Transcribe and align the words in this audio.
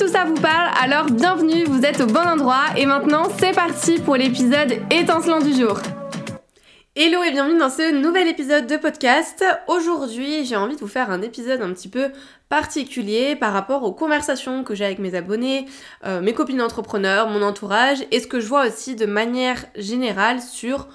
Tout 0.00 0.08
ça 0.08 0.24
vous 0.24 0.40
parle, 0.40 0.70
alors 0.82 1.10
bienvenue, 1.10 1.64
vous 1.64 1.84
êtes 1.84 2.00
au 2.00 2.06
bon 2.06 2.26
endroit 2.26 2.64
et 2.74 2.86
maintenant 2.86 3.24
c'est 3.38 3.54
parti 3.54 3.98
pour 3.98 4.16
l'épisode 4.16 4.78
étincelant 4.90 5.40
du 5.40 5.52
jour. 5.52 5.78
Hello 6.96 7.22
et 7.22 7.30
bienvenue 7.30 7.58
dans 7.58 7.68
ce 7.68 7.92
nouvel 7.92 8.26
épisode 8.26 8.66
de 8.66 8.78
podcast. 8.78 9.44
Aujourd'hui, 9.68 10.46
j'ai 10.46 10.56
envie 10.56 10.74
de 10.74 10.80
vous 10.80 10.88
faire 10.88 11.10
un 11.10 11.20
épisode 11.20 11.60
un 11.60 11.74
petit 11.74 11.90
peu 11.90 12.12
particulier 12.48 13.36
par 13.36 13.52
rapport 13.52 13.82
aux 13.82 13.92
conversations 13.92 14.64
que 14.64 14.74
j'ai 14.74 14.86
avec 14.86 15.00
mes 15.00 15.14
abonnés, 15.14 15.66
euh, 16.06 16.22
mes 16.22 16.32
copines 16.32 16.62
entrepreneurs, 16.62 17.28
mon 17.28 17.42
entourage 17.42 17.98
et 18.10 18.20
ce 18.20 18.26
que 18.26 18.40
je 18.40 18.46
vois 18.46 18.68
aussi 18.68 18.96
de 18.96 19.04
manière 19.04 19.66
générale 19.76 20.40
sur 20.40 20.88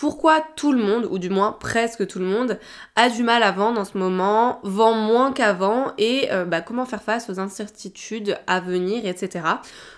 pourquoi 0.00 0.42
tout 0.56 0.72
le 0.72 0.82
monde, 0.82 1.06
ou 1.10 1.18
du 1.18 1.28
moins 1.28 1.52
presque 1.52 2.06
tout 2.06 2.20
le 2.20 2.24
monde, 2.24 2.58
a 2.96 3.10
du 3.10 3.22
mal 3.22 3.42
à 3.42 3.52
vendre 3.52 3.78
en 3.78 3.84
ce 3.84 3.98
moment, 3.98 4.58
vend 4.62 4.94
moins 4.94 5.30
qu'avant 5.30 5.92
et 5.98 6.32
euh, 6.32 6.46
bah, 6.46 6.62
comment 6.62 6.86
faire 6.86 7.02
face 7.02 7.28
aux 7.28 7.38
incertitudes 7.38 8.38
à 8.46 8.60
venir, 8.60 9.04
etc. 9.04 9.44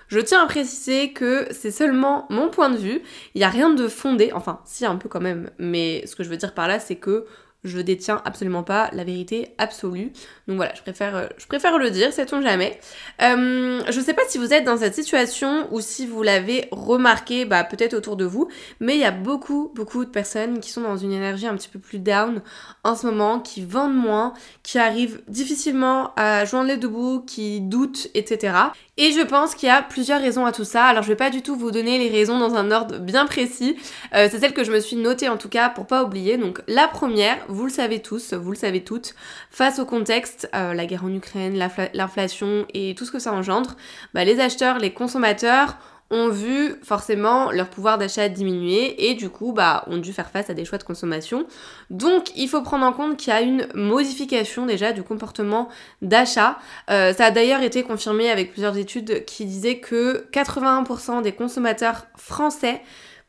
Je 0.08 0.18
tiens 0.18 0.42
à 0.42 0.46
préciser 0.46 1.12
que 1.12 1.46
c'est 1.52 1.70
seulement 1.70 2.26
mon 2.30 2.48
point 2.48 2.68
de 2.68 2.78
vue, 2.78 3.00
il 3.36 3.38
n'y 3.38 3.44
a 3.44 3.48
rien 3.48 3.70
de 3.70 3.86
fondé, 3.86 4.32
enfin 4.34 4.58
si 4.64 4.84
un 4.84 4.96
peu 4.96 5.08
quand 5.08 5.20
même, 5.20 5.50
mais 5.58 6.02
ce 6.04 6.16
que 6.16 6.24
je 6.24 6.30
veux 6.30 6.36
dire 6.36 6.52
par 6.52 6.66
là 6.66 6.80
c'est 6.80 6.96
que 6.96 7.24
je 7.64 7.80
détiens 7.80 8.20
absolument 8.24 8.62
pas 8.62 8.90
la 8.92 9.04
vérité 9.04 9.54
absolue. 9.58 10.12
Donc 10.48 10.56
voilà, 10.56 10.74
je 10.74 10.82
préfère, 10.82 11.16
euh, 11.16 11.26
je 11.38 11.46
préfère 11.46 11.78
le 11.78 11.90
dire, 11.90 12.12
sait-on 12.12 12.42
jamais. 12.42 12.78
Euh, 13.22 13.80
je 13.88 14.00
sais 14.00 14.14
pas 14.14 14.22
si 14.28 14.38
vous 14.38 14.52
êtes 14.52 14.64
dans 14.64 14.78
cette 14.78 14.94
situation 14.94 15.68
ou 15.70 15.80
si 15.80 16.06
vous 16.06 16.22
l'avez 16.22 16.68
remarqué, 16.72 17.44
bah 17.44 17.64
peut-être 17.64 17.94
autour 17.94 18.16
de 18.16 18.24
vous, 18.24 18.48
mais 18.80 18.94
il 18.94 19.00
y 19.00 19.04
a 19.04 19.12
beaucoup, 19.12 19.70
beaucoup 19.74 20.04
de 20.04 20.10
personnes 20.10 20.60
qui 20.60 20.70
sont 20.70 20.80
dans 20.80 20.96
une 20.96 21.12
énergie 21.12 21.46
un 21.46 21.54
petit 21.54 21.68
peu 21.68 21.78
plus 21.78 21.98
down 21.98 22.42
en 22.84 22.96
ce 22.96 23.06
moment, 23.06 23.38
qui 23.38 23.64
vendent 23.64 23.94
moins, 23.94 24.34
qui 24.62 24.78
arrivent 24.78 25.22
difficilement 25.28 26.12
à 26.16 26.44
joindre 26.44 26.68
les 26.68 26.76
deux 26.76 26.88
bouts, 26.88 27.22
qui 27.24 27.60
doutent, 27.60 28.08
etc. 28.14 28.54
Et 28.98 29.12
je 29.12 29.22
pense 29.22 29.54
qu'il 29.54 29.68
y 29.68 29.72
a 29.72 29.82
plusieurs 29.82 30.20
raisons 30.20 30.44
à 30.44 30.52
tout 30.52 30.64
ça. 30.64 30.84
Alors 30.84 31.02
je 31.02 31.08
vais 31.08 31.16
pas 31.16 31.30
du 31.30 31.42
tout 31.42 31.56
vous 31.56 31.70
donner 31.70 31.98
les 31.98 32.10
raisons 32.10 32.38
dans 32.38 32.56
un 32.56 32.70
ordre 32.70 32.98
bien 32.98 33.24
précis. 33.24 33.76
Euh, 34.14 34.28
c'est 34.30 34.38
celle 34.38 34.52
que 34.52 34.64
je 34.64 34.72
me 34.72 34.80
suis 34.80 34.96
notée 34.96 35.28
en 35.28 35.38
tout 35.38 35.48
cas 35.48 35.70
pour 35.70 35.86
pas 35.86 36.04
oublier. 36.04 36.36
Donc 36.36 36.60
la 36.68 36.88
première, 36.88 37.38
vous 37.52 37.64
le 37.64 37.70
savez 37.70 38.00
tous, 38.00 38.32
vous 38.34 38.50
le 38.50 38.56
savez 38.56 38.82
toutes, 38.82 39.14
face 39.50 39.78
au 39.78 39.84
contexte, 39.84 40.48
euh, 40.54 40.74
la 40.74 40.86
guerre 40.86 41.04
en 41.04 41.12
Ukraine, 41.12 41.58
l'inflation 41.94 42.66
et 42.72 42.94
tout 42.94 43.04
ce 43.04 43.12
que 43.12 43.18
ça 43.18 43.32
engendre, 43.32 43.76
bah, 44.14 44.24
les 44.24 44.40
acheteurs, 44.40 44.78
les 44.78 44.92
consommateurs 44.92 45.76
ont 46.12 46.28
vu 46.28 46.74
forcément 46.82 47.50
leur 47.50 47.70
pouvoir 47.70 47.96
d'achat 47.96 48.28
diminuer 48.28 49.08
et 49.08 49.14
du 49.14 49.30
coup 49.30 49.52
bah 49.52 49.82
ont 49.86 49.96
dû 49.96 50.12
faire 50.12 50.28
face 50.30 50.50
à 50.50 50.54
des 50.54 50.66
choix 50.66 50.76
de 50.76 50.84
consommation. 50.84 51.46
Donc 51.88 52.36
il 52.36 52.48
faut 52.48 52.60
prendre 52.60 52.84
en 52.84 52.92
compte 52.92 53.16
qu'il 53.16 53.32
y 53.32 53.36
a 53.36 53.40
une 53.40 53.66
modification 53.74 54.66
déjà 54.66 54.92
du 54.92 55.02
comportement 55.02 55.70
d'achat. 56.02 56.58
Euh, 56.90 57.14
ça 57.14 57.26
a 57.26 57.30
d'ailleurs 57.30 57.62
été 57.62 57.82
confirmé 57.82 58.30
avec 58.30 58.52
plusieurs 58.52 58.76
études 58.76 59.24
qui 59.24 59.46
disaient 59.46 59.78
que 59.78 60.26
81% 60.32 61.22
des 61.22 61.32
consommateurs 61.32 62.06
français 62.16 62.82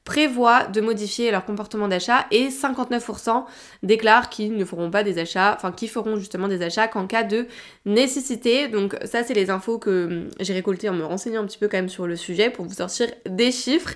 prévoient 0.03 0.65
de 0.65 0.81
modifier 0.81 1.31
leur 1.31 1.45
comportement 1.45 1.87
d'achat 1.87 2.25
et 2.29 2.49
59% 2.49 3.45
déclarent 3.83 4.29
qu'ils 4.29 4.55
ne 4.55 4.65
feront 4.65 4.91
pas 4.91 5.03
des 5.03 5.17
achats, 5.17 5.53
enfin 5.55 5.71
qui 5.71 5.87
feront 5.87 6.17
justement 6.17 6.47
des 6.47 6.61
achats 6.61 6.87
qu'en 6.87 7.07
cas 7.07 7.23
de 7.23 7.47
nécessité. 7.85 8.67
Donc 8.67 8.97
ça 9.05 9.23
c'est 9.23 9.33
les 9.33 9.49
infos 9.49 9.79
que 9.79 10.07
hum, 10.07 10.29
j'ai 10.39 10.53
récoltées 10.53 10.89
en 10.89 10.93
me 10.93 11.05
renseignant 11.05 11.41
un 11.41 11.45
petit 11.45 11.57
peu 11.57 11.67
quand 11.67 11.77
même 11.77 11.89
sur 11.89 12.05
le 12.05 12.15
sujet 12.15 12.49
pour 12.49 12.65
vous 12.65 12.75
sortir 12.75 13.07
des 13.25 13.51
chiffres. 13.51 13.93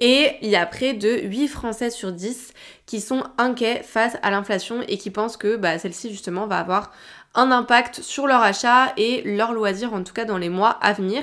Et 0.00 0.36
il 0.40 0.48
y 0.48 0.56
a 0.56 0.64
près 0.64 0.94
de 0.94 1.20
8 1.24 1.48
Français 1.48 1.90
sur 1.90 2.12
10 2.12 2.54
qui 2.86 3.00
sont 3.00 3.22
inquiets 3.38 3.82
face 3.82 4.16
à 4.22 4.30
l'inflation 4.30 4.82
et 4.88 4.96
qui 4.96 5.10
pensent 5.10 5.36
que 5.36 5.56
bah, 5.56 5.78
celle-ci 5.78 6.10
justement 6.10 6.46
va 6.46 6.58
avoir 6.58 6.90
un 7.34 7.50
impact 7.52 8.00
sur 8.00 8.26
leur 8.26 8.42
achat 8.42 8.92
et 8.96 9.22
leur 9.24 9.52
loisir 9.52 9.92
en 9.92 10.02
tout 10.02 10.12
cas 10.12 10.24
dans 10.24 10.38
les 10.38 10.48
mois 10.48 10.70
à 10.70 10.92
venir. 10.92 11.22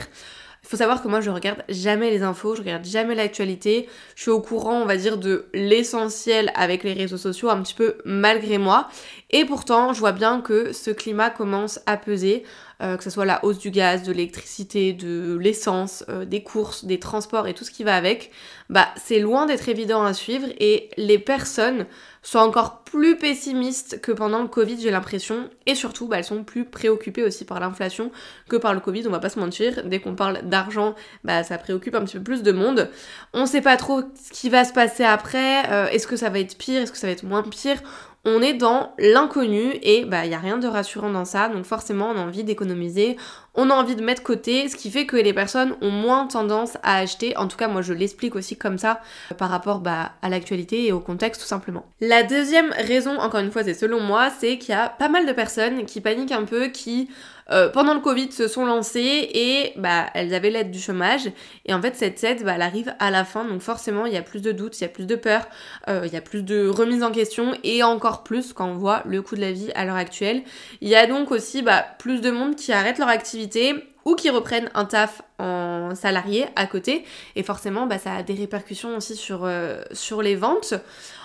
Il 0.67 0.71
faut 0.71 0.77
savoir 0.77 1.01
que 1.01 1.07
moi 1.07 1.21
je 1.21 1.29
regarde 1.29 1.63
jamais 1.69 2.11
les 2.11 2.23
infos, 2.23 2.53
je 2.55 2.59
regarde 2.59 2.83
jamais 2.83 3.15
l'actualité. 3.15 3.87
Je 4.15 4.23
suis 4.23 4.31
au 4.31 4.41
courant, 4.41 4.81
on 4.81 4.85
va 4.85 4.97
dire, 4.97 5.17
de 5.17 5.45
l'essentiel 5.53 6.51
avec 6.55 6.83
les 6.83 6.91
réseaux 6.91 7.15
sociaux, 7.15 7.49
un 7.49 7.61
petit 7.61 7.73
peu 7.73 7.99
malgré 8.03 8.57
moi. 8.57 8.89
Et 9.29 9.45
pourtant, 9.45 9.93
je 9.93 10.01
vois 10.01 10.11
bien 10.11 10.41
que 10.41 10.73
ce 10.73 10.91
climat 10.91 11.29
commence 11.29 11.79
à 11.85 11.95
peser. 11.95 12.43
Euh, 12.83 12.95
que 12.95 13.03
ce 13.03 13.09
soit 13.09 13.25
la 13.25 13.43
hausse 13.43 13.57
du 13.57 13.71
gaz, 13.71 14.03
de 14.03 14.11
l'électricité, 14.11 14.93
de 14.93 15.35
l'essence, 15.41 16.05
euh, 16.09 16.25
des 16.25 16.43
courses, 16.43 16.85
des 16.85 16.99
transports 16.99 17.47
et 17.47 17.55
tout 17.55 17.63
ce 17.63 17.71
qui 17.71 17.83
va 17.83 17.95
avec, 17.95 18.29
bah 18.69 18.87
c'est 19.03 19.17
loin 19.17 19.47
d'être 19.47 19.67
évident 19.67 20.03
à 20.03 20.13
suivre 20.13 20.45
et 20.59 20.91
les 20.95 21.17
personnes 21.17 21.87
sont 22.27 22.39
encore 22.39 22.83
plus 22.83 23.15
pessimistes 23.15 24.01
que 24.01 24.11
pendant 24.11 24.41
le 24.41 24.49
Covid, 24.49 24.77
j'ai 24.81 24.91
l'impression, 24.91 25.49
et 25.65 25.75
surtout, 25.75 26.09
bah, 26.09 26.17
elles 26.17 26.25
sont 26.25 26.43
plus 26.43 26.65
préoccupées 26.65 27.23
aussi 27.23 27.45
par 27.45 27.61
l'inflation 27.61 28.11
que 28.49 28.57
par 28.57 28.73
le 28.73 28.81
Covid, 28.81 29.07
on 29.07 29.11
va 29.11 29.19
pas 29.19 29.29
se 29.29 29.39
mentir. 29.39 29.83
Dès 29.85 30.01
qu'on 30.01 30.13
parle 30.13 30.41
d'argent, 30.43 30.93
bah, 31.23 31.43
ça 31.43 31.57
préoccupe 31.57 31.95
un 31.95 32.03
petit 32.03 32.17
peu 32.17 32.23
plus 32.23 32.43
de 32.43 32.51
monde. 32.51 32.89
On 33.31 33.45
sait 33.45 33.61
pas 33.61 33.77
trop 33.77 34.01
ce 34.01 34.33
qui 34.33 34.49
va 34.49 34.65
se 34.65 34.73
passer 34.73 35.05
après, 35.05 35.71
euh, 35.71 35.87
est-ce 35.87 36.05
que 36.05 36.17
ça 36.17 36.29
va 36.29 36.39
être 36.39 36.57
pire, 36.57 36.81
est-ce 36.81 36.91
que 36.91 36.97
ça 36.97 37.07
va 37.07 37.13
être 37.13 37.23
moins 37.23 37.43
pire? 37.43 37.81
On 38.25 38.41
est 38.41 38.53
dans 38.53 38.93
l'inconnu 38.99 39.73
et 39.81 40.05
bah 40.05 40.25
il 40.25 40.31
y 40.31 40.35
a 40.35 40.39
rien 40.39 40.57
de 40.57 40.67
rassurant 40.67 41.09
dans 41.09 41.25
ça 41.25 41.47
donc 41.49 41.65
forcément 41.65 42.09
on 42.09 42.17
a 42.17 42.21
envie 42.21 42.43
d'économiser, 42.43 43.17
on 43.59 43.71
a 43.71 43.73
envie 43.73 43.95
de 43.95 44.03
mettre 44.03 44.21
côté, 44.21 44.69
ce 44.69 44.75
qui 44.75 44.91
fait 44.91 45.07
que 45.07 45.17
les 45.17 45.33
personnes 45.33 45.75
ont 45.81 45.89
moins 45.89 46.27
tendance 46.27 46.77
à 46.83 46.97
acheter. 46.97 47.35
En 47.37 47.47
tout 47.47 47.57
cas, 47.57 47.67
moi 47.67 47.81
je 47.81 47.91
l'explique 47.91 48.35
aussi 48.35 48.55
comme 48.55 48.77
ça 48.77 49.01
euh, 49.31 49.35
par 49.35 49.49
rapport 49.49 49.79
bah, 49.79 50.11
à 50.21 50.29
l'actualité 50.29 50.85
et 50.85 50.91
au 50.91 50.99
contexte 50.99 51.41
tout 51.41 51.47
simplement. 51.47 51.85
La 51.99 52.21
deuxième 52.21 52.71
raison, 52.71 53.17
encore 53.17 53.39
une 53.39 53.51
fois, 53.51 53.63
c'est 53.63 53.73
selon 53.73 53.99
moi, 53.99 54.29
c'est 54.29 54.59
qu'il 54.59 54.75
y 54.75 54.77
a 54.77 54.89
pas 54.89 55.09
mal 55.09 55.25
de 55.25 55.31
personnes 55.33 55.85
qui 55.85 56.01
paniquent 56.01 56.31
un 56.31 56.45
peu, 56.45 56.67
qui 56.67 57.09
euh, 57.51 57.69
pendant 57.69 57.93
le 57.93 57.99
Covid 57.99 58.31
se 58.31 58.47
sont 58.47 58.65
lancées 58.65 59.29
et 59.33 59.73
bah 59.77 60.07
elles 60.13 60.33
avaient 60.33 60.49
l'aide 60.49 60.71
du 60.71 60.79
chômage 60.79 61.29
et 61.65 61.73
en 61.73 61.81
fait 61.81 61.95
cette 61.95 62.23
aide 62.23 62.43
bah, 62.43 62.53
elle 62.55 62.61
arrive 62.61 62.93
à 62.99 63.11
la 63.11 63.23
fin 63.23 63.45
donc 63.45 63.61
forcément 63.61 64.05
il 64.05 64.13
y 64.13 64.17
a 64.17 64.21
plus 64.21 64.41
de 64.41 64.51
doutes, 64.51 64.79
il 64.79 64.83
y 64.83 64.85
a 64.85 64.89
plus 64.89 65.05
de 65.05 65.15
peur, 65.15 65.47
euh, 65.87 66.03
il 66.05 66.13
y 66.13 66.17
a 66.17 66.21
plus 66.21 66.43
de 66.43 66.67
remise 66.67 67.03
en 67.03 67.11
question 67.11 67.53
et 67.63 67.83
encore 67.83 68.23
plus 68.23 68.53
quand 68.53 68.67
on 68.67 68.75
voit 68.75 69.01
le 69.05 69.21
coût 69.21 69.35
de 69.35 69.41
la 69.41 69.51
vie 69.51 69.71
à 69.75 69.85
l'heure 69.85 69.95
actuelle. 69.95 70.43
Il 70.81 70.89
y 70.89 70.95
a 70.95 71.07
donc 71.07 71.31
aussi 71.31 71.61
bah, 71.61 71.85
plus 71.99 72.21
de 72.21 72.31
monde 72.31 72.55
qui 72.55 72.73
arrête 72.73 72.97
leur 72.97 73.09
activité 73.09 73.75
ou 74.07 74.15
qui 74.15 74.29
reprennent 74.29 74.69
un 74.73 74.85
taf 74.85 75.21
en 75.37 75.93
salarié 75.93 76.45
à 76.55 76.65
côté 76.65 77.03
et 77.35 77.43
forcément 77.43 77.87
bah, 77.87 77.99
ça 77.99 78.13
a 78.13 78.23
des 78.23 78.35
répercussions 78.35 78.95
aussi 78.95 79.17
sur, 79.17 79.43
euh, 79.43 79.81
sur 79.91 80.21
les 80.21 80.35
ventes. 80.35 80.73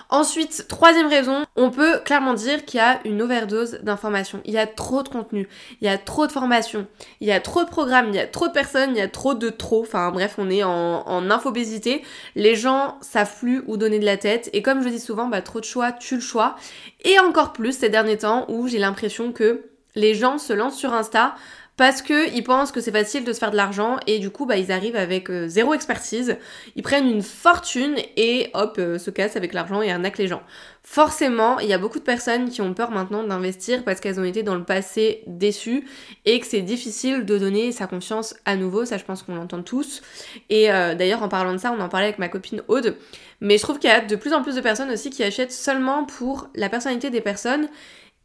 Ensuite, 0.09 0.67
troisième 0.67 1.07
raison, 1.07 1.45
on 1.55 1.71
peut 1.71 1.99
clairement 2.05 2.33
dire 2.33 2.65
qu'il 2.65 2.77
y 2.77 2.81
a 2.81 2.99
une 3.05 3.21
overdose 3.21 3.79
d'informations. 3.81 4.41
Il 4.45 4.53
y 4.53 4.57
a 4.57 4.67
trop 4.67 5.03
de 5.03 5.09
contenu, 5.09 5.47
il 5.81 5.85
y 5.85 5.89
a 5.89 5.97
trop 5.97 6.27
de 6.27 6.31
formations, 6.31 6.87
il 7.19 7.27
y 7.27 7.31
a 7.31 7.39
trop 7.39 7.63
de 7.63 7.69
programmes, 7.69 8.09
il 8.09 8.15
y 8.15 8.19
a 8.19 8.27
trop 8.27 8.47
de 8.47 8.53
personnes, 8.53 8.91
il 8.91 8.97
y 8.97 9.01
a 9.01 9.07
trop 9.07 9.33
de 9.33 9.49
trop. 9.49 9.81
Enfin 9.81 10.11
bref, 10.11 10.35
on 10.37 10.49
est 10.49 10.63
en, 10.63 11.07
en 11.07 11.31
infobésité. 11.31 12.03
Les 12.35 12.55
gens 12.55 12.97
savent 13.01 13.37
plus 13.39 13.63
où 13.67 13.77
donner 13.77 13.99
de 13.99 14.05
la 14.05 14.17
tête. 14.17 14.49
Et 14.53 14.61
comme 14.61 14.83
je 14.83 14.89
dis 14.89 14.99
souvent, 14.99 15.27
bah, 15.27 15.41
trop 15.41 15.59
de 15.59 15.65
choix 15.65 15.91
tue 15.91 16.15
le 16.15 16.21
choix. 16.21 16.55
Et 17.03 17.19
encore 17.19 17.53
plus 17.53 17.77
ces 17.77 17.89
derniers 17.89 18.19
temps 18.19 18.45
où 18.49 18.67
j'ai 18.67 18.79
l'impression 18.79 19.31
que 19.31 19.65
les 19.95 20.15
gens 20.15 20.37
se 20.37 20.53
lancent 20.53 20.77
sur 20.77 20.93
Insta 20.93 21.35
parce 21.75 22.01
qu'ils 22.01 22.43
pensent 22.43 22.71
que 22.71 22.81
c'est 22.81 22.91
facile 22.91 23.23
de 23.23 23.33
se 23.33 23.39
faire 23.39 23.51
de 23.51 23.55
l'argent 23.55 23.97
et 24.05 24.19
du 24.19 24.29
coup 24.29 24.45
bah 24.45 24.57
ils 24.57 24.71
arrivent 24.71 24.95
avec 24.95 25.29
euh, 25.29 25.47
zéro 25.47 25.73
expertise, 25.73 26.37
ils 26.75 26.83
prennent 26.83 27.07
une 27.07 27.23
fortune 27.23 27.95
et 28.15 28.49
hop 28.53 28.75
euh, 28.77 28.99
se 28.99 29.09
cassent 29.09 29.35
avec 29.35 29.53
l'argent 29.53 29.81
et 29.81 29.91
arnaquent 29.91 30.19
les 30.19 30.27
gens. 30.27 30.43
Forcément, 30.85 31.59
il 31.59 31.67
y 31.69 31.73
a 31.73 31.77
beaucoup 31.77 31.97
de 31.97 32.03
personnes 32.03 32.49
qui 32.49 32.61
ont 32.61 32.73
peur 32.73 32.91
maintenant 32.91 33.23
d'investir 33.23 33.83
parce 33.83 34.01
qu'elles 34.01 34.19
ont 34.19 34.25
été 34.25 34.43
dans 34.43 34.55
le 34.55 34.65
passé 34.65 35.23
déçues 35.27 35.87
et 36.25 36.39
que 36.39 36.45
c'est 36.45 36.61
difficile 36.61 37.25
de 37.25 37.37
donner 37.37 37.71
sa 37.71 37.87
confiance 37.87 38.35
à 38.45 38.55
nouveau, 38.55 38.85
ça 38.85 38.97
je 38.97 39.05
pense 39.05 39.23
qu'on 39.23 39.35
l'entend 39.35 39.63
tous. 39.63 40.01
Et 40.49 40.71
euh, 40.71 40.93
d'ailleurs 40.93 41.23
en 41.23 41.29
parlant 41.29 41.53
de 41.53 41.57
ça, 41.57 41.71
on 41.71 41.81
en 41.81 41.89
parlait 41.89 42.07
avec 42.07 42.19
ma 42.19 42.27
copine 42.27 42.61
Aude, 42.67 42.97
mais 43.41 43.57
je 43.57 43.63
trouve 43.63 43.79
qu'il 43.79 43.89
y 43.89 43.93
a 43.93 44.01
de 44.01 44.15
plus 44.15 44.33
en 44.33 44.43
plus 44.43 44.55
de 44.55 44.61
personnes 44.61 44.91
aussi 44.91 45.09
qui 45.09 45.23
achètent 45.23 45.51
seulement 45.51 46.05
pour 46.05 46.49
la 46.53 46.69
personnalité 46.69 47.09
des 47.09 47.21
personnes 47.21 47.67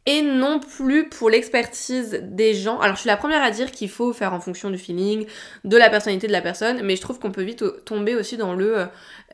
et 0.05 0.21
non 0.21 0.59
plus 0.59 1.09
pour 1.09 1.29
l'expertise 1.29 2.21
des 2.23 2.53
gens. 2.53 2.79
Alors 2.79 2.95
je 2.95 3.01
suis 3.01 3.07
la 3.07 3.17
première 3.17 3.43
à 3.43 3.51
dire 3.51 3.69
qu'il 3.71 3.89
faut 3.89 4.13
faire 4.13 4.33
en 4.33 4.39
fonction 4.39 4.69
du 4.69 4.77
feeling, 4.77 5.25
de 5.65 5.77
la 5.77 5.89
personnalité 5.89 6.25
de 6.25 6.31
la 6.31 6.41
personne, 6.41 6.81
mais 6.83 6.95
je 6.95 7.01
trouve 7.01 7.19
qu'on 7.19 7.31
peut 7.31 7.43
vite 7.43 7.63
tomber 7.85 8.15
aussi 8.15 8.37
dans 8.37 8.55
le 8.55 8.79
euh, 8.79 8.85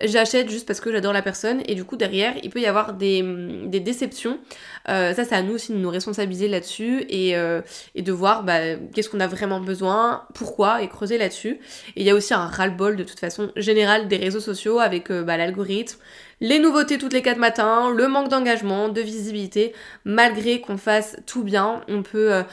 j'achète 0.01 0.50
juste 0.50 0.67
parce 0.67 0.81
que 0.81 0.91
j'adore 0.91 1.13
la 1.13 1.21
personne 1.21 1.62
et 1.67 1.75
du 1.75 1.85
coup 1.85 1.95
derrière 1.95 2.33
il 2.44 2.50
peut 2.50 2.59
y 2.59 2.65
avoir 2.65 2.94
des, 2.94 3.21
mm, 3.21 3.69
déceptions. 3.69 4.39
Euh, 4.89 5.13
ça 5.13 5.23
c'est 5.23 5.35
à 5.35 5.44
nous 5.44 5.53
aussi 5.53 5.71
de 5.71 5.77
nous 5.77 5.89
responsabiliser 5.89 6.47
là-dessus 6.47 7.06
et, 7.09 7.38
euh, 7.38 7.61
de 7.95 8.11
voir 8.11 8.44
bah, 8.44 8.75
qu'est-ce 8.94 9.09
qu'on 9.09 9.19
a 9.19 9.27
vraiment 9.27 9.59
besoin, 9.59 10.23
pourquoi 10.33 10.81
et 10.81 10.89
creuser 10.89 11.18
là-dessus. 11.18 11.59
Et 11.95 12.01
il 12.01 12.03
y 12.03 12.09
a 12.09 12.15
aussi 12.15 12.33
un 12.33 12.47
ras-le-bol 12.47 12.95
de 12.95 13.03
toute 13.03 13.19
façon 13.19 13.51
général 13.56 14.07
des 14.07 14.18
réseaux 14.18 14.39
sociaux 14.39 14.79
avec 14.79 15.11
bah, 15.11 15.38
l'algorithme, 15.38 16.00
les 16.41 16.59
nouveautés 16.59 16.97
toutes 16.97 17.13
les 17.13 17.21
4 17.21 17.37
matins, 17.37 17.91
le 17.91 18.07
manque 18.07 18.29
d'engagement, 18.29 18.89
de 18.89 19.01
visibilité, 19.01 19.73
malgré 20.03 20.61
qu'on 20.61 20.77
fasse 20.77 21.17
tout 21.25 21.43
bien, 21.43 21.81
on 21.87 22.03
peut, 22.03 22.33
euh, 22.33 22.43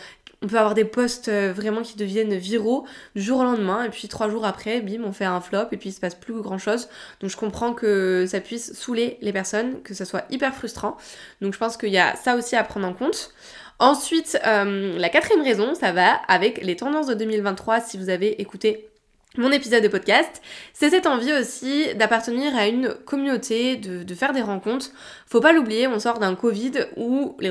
avoir 0.42 0.74
des 0.74 0.84
posts 0.84 1.28
euh, 1.28 1.52
vraiment 1.54 1.82
qui 1.82 1.96
deviennent 1.96 2.34
viraux 2.34 2.86
du 3.14 3.22
jour 3.22 3.40
au 3.40 3.44
lendemain, 3.44 3.84
et 3.84 3.90
puis 3.90 4.08
trois 4.08 4.28
jours 4.28 4.44
après, 4.44 4.80
bim, 4.80 5.02
on 5.04 5.12
fait 5.12 5.24
un 5.24 5.40
flop, 5.40 5.66
et 5.72 5.76
puis 5.76 5.90
il 5.90 5.92
se 5.92 6.00
passe 6.00 6.14
plus 6.14 6.34
grand 6.40 6.58
chose. 6.58 6.88
Donc 7.20 7.30
je 7.30 7.36
comprends 7.36 7.72
que 7.72 8.26
ça 8.28 8.40
puisse 8.40 8.72
saouler 8.72 9.18
les 9.20 9.32
personnes, 9.32 9.82
que 9.82 9.94
ça 9.94 10.04
soit 10.04 10.24
hyper 10.30 10.54
frustrant. 10.54 10.96
Donc 11.40 11.54
je 11.54 11.58
pense 11.58 11.76
qu'il 11.76 11.90
y 11.90 11.98
a 11.98 12.16
ça 12.16 12.36
aussi 12.36 12.56
à 12.56 12.64
prendre 12.64 12.86
en 12.86 12.94
compte. 12.94 13.32
Ensuite, 13.78 14.38
euh, 14.46 14.96
la 14.98 15.08
quatrième 15.08 15.42
raison, 15.42 15.74
ça 15.74 15.92
va 15.92 16.14
avec 16.28 16.62
les 16.62 16.76
tendances 16.76 17.06
de 17.06 17.14
2023, 17.14 17.80
si 17.80 17.98
vous 17.98 18.10
avez 18.10 18.40
écouté 18.40 18.91
mon 19.38 19.50
épisode 19.50 19.82
de 19.82 19.88
podcast, 19.88 20.42
c'est 20.74 20.90
cette 20.90 21.06
envie 21.06 21.32
aussi 21.32 21.94
d'appartenir 21.94 22.54
à 22.54 22.68
une 22.68 22.92
communauté, 23.06 23.76
de, 23.76 24.14
faire 24.14 24.34
des 24.34 24.42
rencontres. 24.42 24.90
Faut 25.26 25.40
pas 25.40 25.54
l'oublier, 25.54 25.86
on 25.86 25.98
sort 25.98 26.18
d'un 26.18 26.34
Covid 26.34 26.72
où 26.98 27.34
les, 27.40 27.50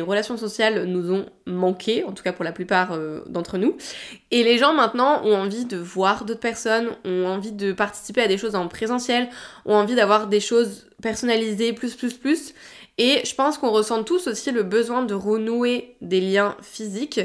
relations 0.00 0.36
sociales 0.36 0.84
nous 0.86 1.12
ont 1.12 1.26
manqué, 1.46 2.02
en 2.02 2.10
tout 2.10 2.24
cas 2.24 2.32
pour 2.32 2.44
la 2.44 2.50
plupart 2.50 2.92
euh, 2.92 3.20
d'entre 3.28 3.56
nous. 3.56 3.76
Et 4.32 4.42
les 4.42 4.58
gens 4.58 4.72
maintenant 4.74 5.24
ont 5.24 5.36
envie 5.36 5.64
de 5.64 5.76
voir 5.76 6.24
d'autres 6.24 6.40
personnes, 6.40 6.88
ont 7.04 7.26
envie 7.26 7.52
de 7.52 7.72
participer 7.72 8.22
à 8.22 8.26
des 8.26 8.36
choses 8.36 8.56
en 8.56 8.66
présentiel, 8.66 9.28
ont 9.64 9.76
envie 9.76 9.94
d'avoir 9.94 10.26
des 10.26 10.40
choses 10.40 10.88
personnalisées, 11.02 11.72
plus, 11.72 11.94
plus, 11.94 12.14
plus. 12.14 12.52
Et 12.98 13.22
je 13.24 13.34
pense 13.34 13.56
qu'on 13.56 13.70
ressent 13.70 14.04
tous 14.04 14.26
aussi 14.26 14.50
le 14.50 14.62
besoin 14.62 15.02
de 15.02 15.14
renouer 15.14 15.96
des 16.02 16.20
liens 16.20 16.56
physiques. 16.60 17.20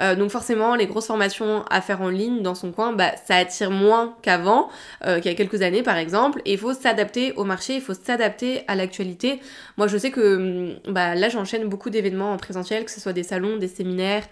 Euh, 0.00 0.14
donc 0.14 0.30
forcément, 0.30 0.74
les 0.74 0.86
grosses 0.86 1.08
formations 1.08 1.62
à 1.68 1.82
faire 1.82 2.00
en 2.00 2.08
ligne 2.08 2.40
dans 2.40 2.54
son 2.54 2.72
coin, 2.72 2.94
bah, 2.94 3.12
ça 3.26 3.36
attire 3.36 3.70
moins 3.70 4.16
qu'avant, 4.22 4.70
euh, 5.04 5.20
qu'il 5.20 5.30
y 5.30 5.34
a 5.34 5.36
quelques 5.36 5.60
années 5.60 5.82
par 5.82 5.98
exemple. 5.98 6.40
Et 6.46 6.52
il 6.52 6.58
faut 6.58 6.72
s'adapter 6.72 7.32
au 7.34 7.44
marché, 7.44 7.74
il 7.74 7.82
faut 7.82 7.94
s'adapter 7.94 8.62
à 8.66 8.74
l'actualité. 8.74 9.40
Moi, 9.76 9.88
je 9.88 9.98
sais 9.98 10.10
que 10.10 10.36
hum, 10.36 10.92
bah, 10.92 11.14
là, 11.14 11.28
j'enchaîne 11.28 11.68
beaucoup 11.68 11.90
d'événements 11.90 12.32
en 12.32 12.38
présentiel, 12.38 12.86
que 12.86 12.90
ce 12.90 13.00
soit 13.00 13.12
des 13.12 13.24
salons, 13.24 13.58
des 13.58 13.68
séminaires. 13.68 14.24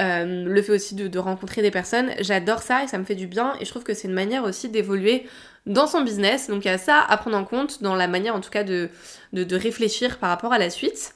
Euh, 0.00 0.44
le 0.44 0.62
fait 0.62 0.72
aussi 0.72 0.94
de, 0.94 1.18
rencontrer 1.18 1.60
des 1.60 1.72
personnes, 1.72 2.10
j'adore 2.20 2.62
ça 2.62 2.84
et 2.84 2.86
ça 2.86 2.98
me 2.98 3.04
fait 3.04 3.16
du 3.16 3.26
bien 3.26 3.54
et 3.60 3.64
je 3.64 3.70
trouve 3.70 3.82
que 3.82 3.94
c'est 3.94 4.06
une 4.06 4.14
manière 4.14 4.44
aussi 4.44 4.68
d'évoluer 4.68 5.26
dans 5.68 5.86
son 5.86 6.00
business. 6.00 6.48
Donc 6.48 6.64
il 6.64 6.68
y 6.68 6.70
a 6.70 6.78
ça 6.78 7.04
à 7.08 7.16
prendre 7.16 7.36
en 7.36 7.44
compte 7.44 7.82
dans 7.82 7.94
la 7.94 8.08
manière 8.08 8.34
en 8.34 8.40
tout 8.40 8.50
cas 8.50 8.64
de, 8.64 8.90
réfléchir 9.32 10.18
par 10.18 10.30
rapport 10.30 10.52
à 10.52 10.58
la 10.58 10.70
suite. 10.70 11.14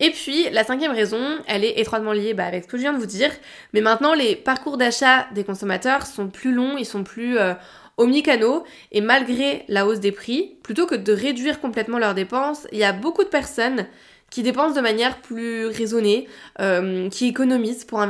Et 0.00 0.10
puis 0.10 0.48
la 0.50 0.64
cinquième 0.64 0.92
raison, 0.92 1.38
elle 1.46 1.62
est 1.62 1.78
étroitement 1.78 2.12
liée 2.12 2.34
bah, 2.34 2.46
avec 2.46 2.64
ce 2.64 2.68
que 2.68 2.76
je 2.78 2.82
viens 2.82 2.94
de 2.94 2.98
vous 2.98 3.06
dire, 3.06 3.30
mais 3.74 3.82
maintenant 3.82 4.14
les 4.14 4.34
parcours 4.34 4.78
d'achat 4.78 5.26
des 5.34 5.44
consommateurs 5.44 6.06
sont 6.06 6.28
plus 6.28 6.52
longs, 6.52 6.78
ils 6.78 6.86
sont 6.86 7.04
plus 7.04 7.38
euh, 7.38 7.52
omnicanaux, 7.98 8.64
et 8.92 9.02
malgré 9.02 9.64
la 9.68 9.86
hausse 9.86 10.00
des 10.00 10.10
prix, 10.10 10.56
plutôt 10.62 10.86
que 10.86 10.94
de 10.94 11.12
réduire 11.12 11.60
complètement 11.60 11.98
leurs 11.98 12.14
dépenses, 12.14 12.66
il 12.72 12.78
y 12.78 12.84
a 12.84 12.94
beaucoup 12.94 13.24
de 13.24 13.28
personnes 13.28 13.86
qui 14.30 14.44
dépensent 14.44 14.74
de 14.74 14.80
manière 14.80 15.20
plus 15.20 15.66
raisonnée, 15.66 16.28
euh, 16.60 17.08
qui 17.08 17.26
économisent 17.26 17.84
pour, 17.84 18.00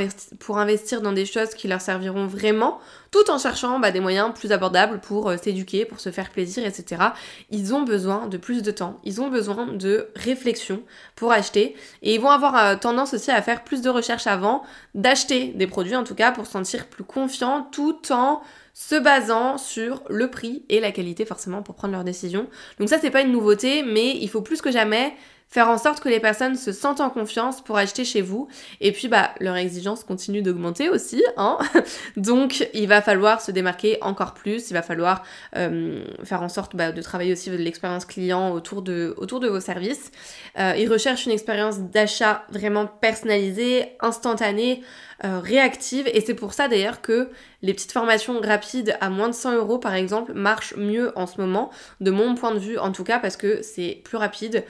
investir 0.58 1.00
dans 1.00 1.12
des 1.12 1.25
choses 1.25 1.55
qui 1.55 1.67
leur 1.67 1.81
serviront 1.81 2.26
vraiment, 2.26 2.78
tout 3.11 3.31
en 3.31 3.38
cherchant 3.38 3.81
bah, 3.81 3.90
des 3.90 4.00
moyens 4.00 4.32
plus 4.34 4.52
abordables 4.52 5.00
pour 5.00 5.31
euh, 5.31 5.37
s'éduquer, 5.43 5.87
pour 5.87 5.99
se 5.99 6.11
faire 6.11 6.31
plaisir, 6.31 6.64
etc. 6.64 7.02
Ils 7.50 7.75
ont 7.75 7.82
besoin 7.82 8.26
de 8.28 8.37
plus 8.37 8.62
de 8.62 8.70
temps, 8.70 9.00
ils 9.02 9.20
ont 9.20 9.28
besoin 9.28 9.67
de 9.67 10.08
réflexion 10.14 10.82
pour 11.17 11.32
acheter, 11.32 11.75
et 12.02 12.14
ils 12.14 12.20
vont 12.20 12.31
avoir 12.31 12.56
euh, 12.56 12.76
tendance 12.76 13.14
aussi 13.14 13.31
à 13.31 13.40
faire 13.40 13.64
plus 13.64 13.81
de 13.81 13.88
recherches 13.88 14.26
avant 14.26 14.62
d'acheter 14.94 15.52
des 15.55 15.66
produits, 15.66 15.96
en 15.96 16.05
tout 16.05 16.14
cas 16.14 16.32
pour 16.32 16.44
se 16.44 16.52
sentir 16.52 16.87
plus 16.87 17.05
confiants, 17.05 17.66
tout 17.73 18.12
en 18.12 18.43
se 18.75 18.94
basant 18.94 19.58
sur 19.58 20.02
le 20.08 20.31
prix 20.31 20.64
et 20.69 20.81
la 20.81 20.93
qualité 20.93 21.25
forcément 21.25 21.62
pour 21.62 21.75
prendre 21.75 21.93
leurs 21.93 22.05
décisions. 22.05 22.46
Donc 22.78 22.88
ça 22.88 22.99
c'est 23.00 23.11
pas 23.11 23.23
une 23.23 23.32
nouveauté, 23.32 23.82
mais 23.82 24.16
il 24.16 24.28
faut 24.28 24.43
plus 24.43 24.62
que 24.62 24.70
jamais 24.70 25.14
faire 25.50 25.69
en 25.69 25.79
sorte 25.79 26.00
que 26.00 26.08
les 26.08 26.20
personnes 26.20 26.55
se 26.55 26.70
sentent 26.70 27.00
en 27.00 27.11
confiance 27.11 27.61
pour 27.61 27.76
acheter 27.76 28.05
chez 28.05 28.23
vous. 28.23 28.49
Et 28.81 28.93
puis, 28.93 29.08
bah, 29.08 29.32
leur 29.41 29.56
exigence 29.56 30.05
continue 30.05 30.43
d'augmenter 30.43 30.88
aussi, 30.88 31.25
hein. 31.37 31.58
Donc, 32.17 32.69
il 32.73 32.87
va 32.87 33.02
falloir 33.02 33.41
se 33.41 33.50
démarquer 33.50 33.99
encore 34.00 34.35
plus. 34.35 34.70
Il 34.70 34.75
va 34.75 34.82
falloir 34.82 35.25
euh, 35.56 36.05
faire 36.23 36.43
en 36.43 36.49
sorte 36.49 36.76
bah, 36.76 36.93
de 36.93 37.02
travailler 37.02 37.32
aussi 37.32 37.50
de 37.50 37.56
l'expérience 37.56 38.05
client 38.05 38.52
autour 38.52 38.82
de, 38.82 39.14
autour 39.17 39.41
de 39.41 39.49
vos 39.49 39.61
services. 39.61 40.12
Euh, 40.58 40.75
ils 40.79 40.91
recherchent 40.91 41.26
une 41.26 41.32
expérience 41.32 41.81
d'achat 41.81 42.44
vraiment 42.50 42.87
personnalisée, 42.87 43.88
instantanée, 44.00 44.82
euh, 45.25 45.41
réactive. 45.41 46.08
Et 46.14 46.23
c'est 46.23 46.35
pour 46.35 46.55
ça 46.55 46.69
d'ailleurs 46.69 47.02
que 47.02 47.29
les 47.61 47.75
petites 47.75 47.93
formations 47.93 48.41
rapides 48.41 48.97
à 49.02 49.11
moins 49.11 49.29
de 49.29 49.35
100 49.35 49.56
euros 49.56 49.76
par 49.76 49.94
exemple 49.94 50.32
marchent 50.32 50.75
mieux 50.76 51.12
en 51.14 51.26
ce 51.26 51.38
moment, 51.38 51.70
de 52.00 52.11
mon 52.11 52.35
point 52.35 52.55
de 52.55 52.58
vue 52.58 52.79
en 52.79 52.91
tout 52.91 53.05
cas, 53.05 53.19
parce 53.19 53.37
que 53.37 53.61
c'est 53.61 54.00
plus 54.02 54.17
rapide 54.17 54.64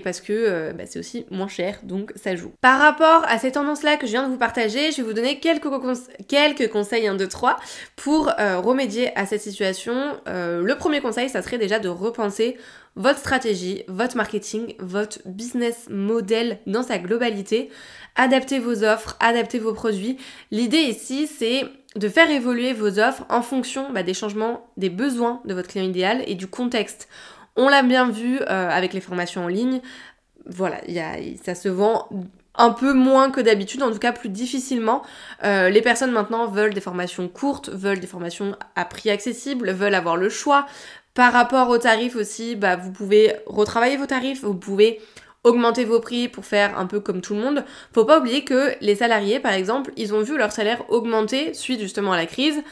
parce 0.00 0.20
que 0.20 0.32
euh, 0.32 0.72
bah, 0.72 0.84
c'est 0.86 0.98
aussi 0.98 1.26
moins 1.30 1.48
cher, 1.48 1.80
donc 1.82 2.12
ça 2.16 2.36
joue. 2.36 2.52
Par 2.60 2.78
rapport 2.78 3.24
à 3.28 3.38
ces 3.38 3.52
tendances-là 3.52 3.96
que 3.96 4.06
je 4.06 4.12
viens 4.12 4.26
de 4.26 4.32
vous 4.32 4.38
partager, 4.38 4.92
je 4.92 4.98
vais 4.98 5.02
vous 5.02 5.12
donner 5.12 5.38
quelques, 5.38 5.68
conseils 6.70 7.06
1, 7.06 7.14
2, 7.14 7.28
3 7.28 7.56
pour 7.96 8.26
remédier 8.36 9.16
à 9.18 9.26
cette 9.26 9.40
situation. 9.40 10.20
le 10.26 10.74
premier 10.74 11.00
conseil, 11.00 11.28
ça 11.28 11.42
serait 11.42 11.58
déjà 11.58 11.78
de 11.78 11.88
repenser 11.88 12.56
votre 12.98 13.20
stratégie, 13.20 13.84
votre 13.86 14.16
marketing, 14.16 14.74
votre 14.80 15.20
business 15.24 15.86
model 15.88 16.58
dans 16.66 16.82
sa 16.82 16.98
globalité. 16.98 17.70
Adaptez 18.16 18.58
vos 18.58 18.82
offres, 18.82 19.16
adaptez 19.20 19.60
vos 19.60 19.72
produits. 19.72 20.18
L'idée 20.50 20.78
ici, 20.78 21.28
c'est 21.28 21.62
de 21.96 22.08
faire 22.08 22.30
évoluer 22.30 22.72
vos 22.72 22.98
offres 22.98 23.24
en 23.30 23.40
fonction 23.40 23.92
bah, 23.92 24.02
des 24.02 24.14
changements, 24.14 24.68
des 24.76 24.90
besoins 24.90 25.40
de 25.44 25.54
votre 25.54 25.68
client 25.68 25.84
idéal 25.84 26.22
et 26.26 26.34
du 26.34 26.48
contexte. 26.48 27.08
On 27.58 27.68
l'a 27.68 27.82
bien 27.82 28.08
vu 28.08 28.38
euh, 28.40 28.70
avec 28.70 28.94
les 28.94 29.00
formations 29.00 29.44
en 29.44 29.48
ligne. 29.48 29.80
Voilà, 30.46 30.78
ça 31.44 31.54
se 31.54 31.68
vend 31.68 32.08
un 32.54 32.70
peu 32.70 32.92
moins 32.92 33.30
que 33.30 33.40
d'habitude, 33.40 33.82
en 33.82 33.90
tout 33.90 33.98
cas 33.98 34.12
plus 34.12 34.28
difficilement. 34.28 35.02
Euh, 35.44 35.68
les 35.68 35.82
personnes 35.82 36.12
maintenant 36.12 36.46
veulent 36.46 36.72
des 36.72 36.80
formations 36.80 37.28
courtes, 37.28 37.68
veulent 37.68 38.00
des 38.00 38.06
formations 38.06 38.56
à 38.76 38.84
prix 38.84 39.10
accessible, 39.10 39.72
veulent 39.72 39.94
avoir 39.94 40.16
le 40.16 40.28
choix, 40.28 40.66
par 41.14 41.32
rapport 41.32 41.68
aux 41.68 41.78
tarifs 41.78 42.14
aussi, 42.14 42.54
bah, 42.54 42.76
vous 42.76 42.92
pouvez 42.92 43.34
retravailler 43.46 43.96
vos 43.96 44.06
tarifs, 44.06 44.44
vous 44.44 44.54
pouvez 44.54 45.00
augmenter 45.42 45.84
vos 45.84 45.98
prix 45.98 46.28
pour 46.28 46.44
faire 46.44 46.78
un 46.78 46.86
peu 46.86 47.00
comme 47.00 47.20
tout 47.20 47.34
le 47.34 47.40
monde. 47.40 47.64
Faut 47.92 48.04
pas 48.04 48.20
oublier 48.20 48.44
que 48.44 48.72
les 48.80 48.94
salariés, 48.94 49.40
par 49.40 49.52
exemple, 49.52 49.90
ils 49.96 50.14
ont 50.14 50.20
vu 50.20 50.38
leur 50.38 50.52
salaire 50.52 50.84
augmenter 50.90 51.54
suite 51.54 51.80
justement 51.80 52.12
à 52.12 52.16
la 52.16 52.26
crise. 52.26 52.62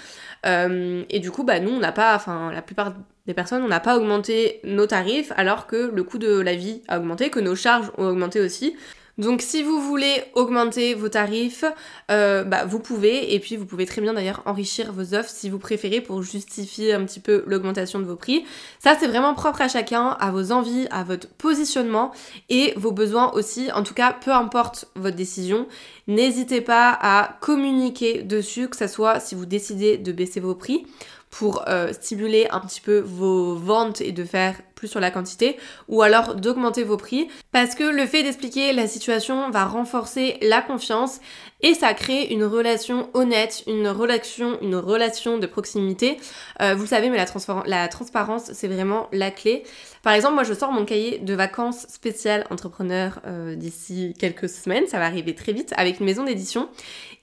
Euh, 0.46 1.02
et 1.10 1.18
du 1.18 1.32
coup, 1.32 1.42
bah, 1.42 1.58
nous, 1.58 1.72
on 1.72 1.80
n'a 1.80 1.92
pas, 1.92 2.14
enfin, 2.14 2.52
la 2.52 2.62
plupart 2.62 2.94
des 3.26 3.34
personnes, 3.34 3.62
on 3.62 3.68
n'a 3.68 3.80
pas 3.80 3.96
augmenté 3.96 4.60
nos 4.64 4.86
tarifs 4.86 5.32
alors 5.36 5.66
que 5.66 5.90
le 5.92 6.02
coût 6.04 6.18
de 6.18 6.40
la 6.40 6.54
vie 6.54 6.82
a 6.88 6.98
augmenté, 6.98 7.30
que 7.30 7.40
nos 7.40 7.56
charges 7.56 7.90
ont 7.98 8.06
augmenté 8.08 8.40
aussi. 8.40 8.74
Donc 9.18 9.40
si 9.40 9.62
vous 9.62 9.80
voulez 9.80 10.24
augmenter 10.34 10.92
vos 10.92 11.08
tarifs, 11.08 11.64
euh, 12.10 12.44
bah, 12.44 12.66
vous 12.66 12.80
pouvez, 12.80 13.34
et 13.34 13.40
puis 13.40 13.56
vous 13.56 13.64
pouvez 13.64 13.86
très 13.86 14.02
bien 14.02 14.12
d'ailleurs 14.12 14.42
enrichir 14.44 14.92
vos 14.92 15.14
offres 15.14 15.30
si 15.30 15.48
vous 15.48 15.58
préférez 15.58 16.02
pour 16.02 16.22
justifier 16.22 16.92
un 16.92 17.02
petit 17.06 17.20
peu 17.20 17.42
l'augmentation 17.46 17.98
de 17.98 18.04
vos 18.04 18.16
prix. 18.16 18.44
Ça 18.78 18.94
c'est 19.00 19.06
vraiment 19.06 19.32
propre 19.32 19.62
à 19.62 19.68
chacun, 19.68 20.08
à 20.20 20.30
vos 20.30 20.52
envies, 20.52 20.86
à 20.90 21.02
votre 21.02 21.28
positionnement 21.28 22.12
et 22.50 22.74
vos 22.76 22.92
besoins 22.92 23.32
aussi. 23.32 23.72
En 23.72 23.82
tout 23.82 23.94
cas, 23.94 24.12
peu 24.12 24.32
importe 24.32 24.88
votre 24.96 25.16
décision, 25.16 25.66
n'hésitez 26.06 26.60
pas 26.60 26.96
à 27.00 27.36
communiquer 27.40 28.22
dessus, 28.22 28.68
que 28.68 28.76
ce 28.76 28.86
soit 28.86 29.20
si 29.20 29.34
vous 29.34 29.46
décidez 29.46 29.98
de 29.98 30.12
baisser 30.12 30.40
vos 30.40 30.54
prix 30.54 30.86
pour 31.30 31.64
euh, 31.68 31.92
stimuler 31.92 32.46
un 32.50 32.60
petit 32.60 32.80
peu 32.80 32.98
vos 32.98 33.56
ventes 33.56 34.00
et 34.00 34.12
de 34.12 34.24
faire 34.24 34.56
plus 34.74 34.88
sur 34.88 35.00
la 35.00 35.10
quantité 35.10 35.56
ou 35.88 36.02
alors 36.02 36.34
d'augmenter 36.34 36.82
vos 36.82 36.96
prix 36.96 37.28
parce 37.50 37.74
que 37.74 37.84
le 37.84 38.06
fait 38.06 38.22
d'expliquer 38.22 38.72
la 38.72 38.86
situation 38.86 39.50
va 39.50 39.64
renforcer 39.64 40.38
la 40.42 40.62
confiance 40.62 41.20
et 41.62 41.74
ça 41.74 41.94
crée 41.94 42.24
une 42.24 42.44
relation 42.44 43.08
honnête, 43.14 43.62
une 43.66 43.88
relation, 43.88 44.60
une 44.60 44.76
relation 44.76 45.38
de 45.38 45.46
proximité. 45.46 46.18
Euh, 46.60 46.74
vous 46.74 46.86
savez, 46.86 47.08
mais 47.08 47.16
la, 47.16 47.88
transparence, 47.88 48.52
c'est 48.52 48.68
vraiment 48.68 49.08
la 49.12 49.30
clé. 49.30 49.62
Par 50.02 50.12
exemple, 50.12 50.34
moi, 50.34 50.44
je 50.44 50.52
sors 50.52 50.70
mon 50.70 50.84
cahier 50.84 51.18
de 51.18 51.34
vacances 51.34 51.86
spécial 51.88 52.46
entrepreneur 52.50 53.20
euh, 53.26 53.54
d'ici 53.56 54.14
quelques 54.18 54.48
semaines, 54.48 54.86
ça 54.86 54.98
va 54.98 55.06
arriver 55.06 55.34
très 55.34 55.52
vite, 55.52 55.72
avec 55.76 56.00
une 56.00 56.06
maison 56.06 56.24
d'édition. 56.24 56.68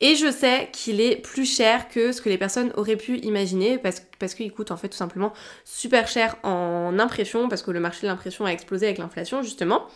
Et 0.01 0.15
je 0.15 0.31
sais 0.31 0.69
qu'il 0.73 0.99
est 0.99 1.15
plus 1.15 1.45
cher 1.45 1.87
que 1.87 2.11
ce 2.11 2.21
que 2.21 2.29
les 2.29 2.37
personnes 2.37 2.73
auraient 2.75 2.97
pu 2.97 3.19
imaginer 3.19 3.77
parce 3.77 4.33
qu'il 4.33 4.51
coûte 4.51 4.71
en 4.71 4.77
fait 4.77 4.89
tout 4.89 4.97
simplement 4.97 5.31
super 5.63 6.07
cher 6.07 6.35
en 6.43 6.97
impression 6.99 7.47
parce 7.47 7.61
que 7.61 7.71
le 7.71 7.79
marché 7.79 8.01
de 8.01 8.07
l'impression 8.07 8.45
a 8.45 8.51
explosé 8.51 8.87
avec 8.87 8.97
l'inflation 8.97 9.43
justement. 9.43 9.87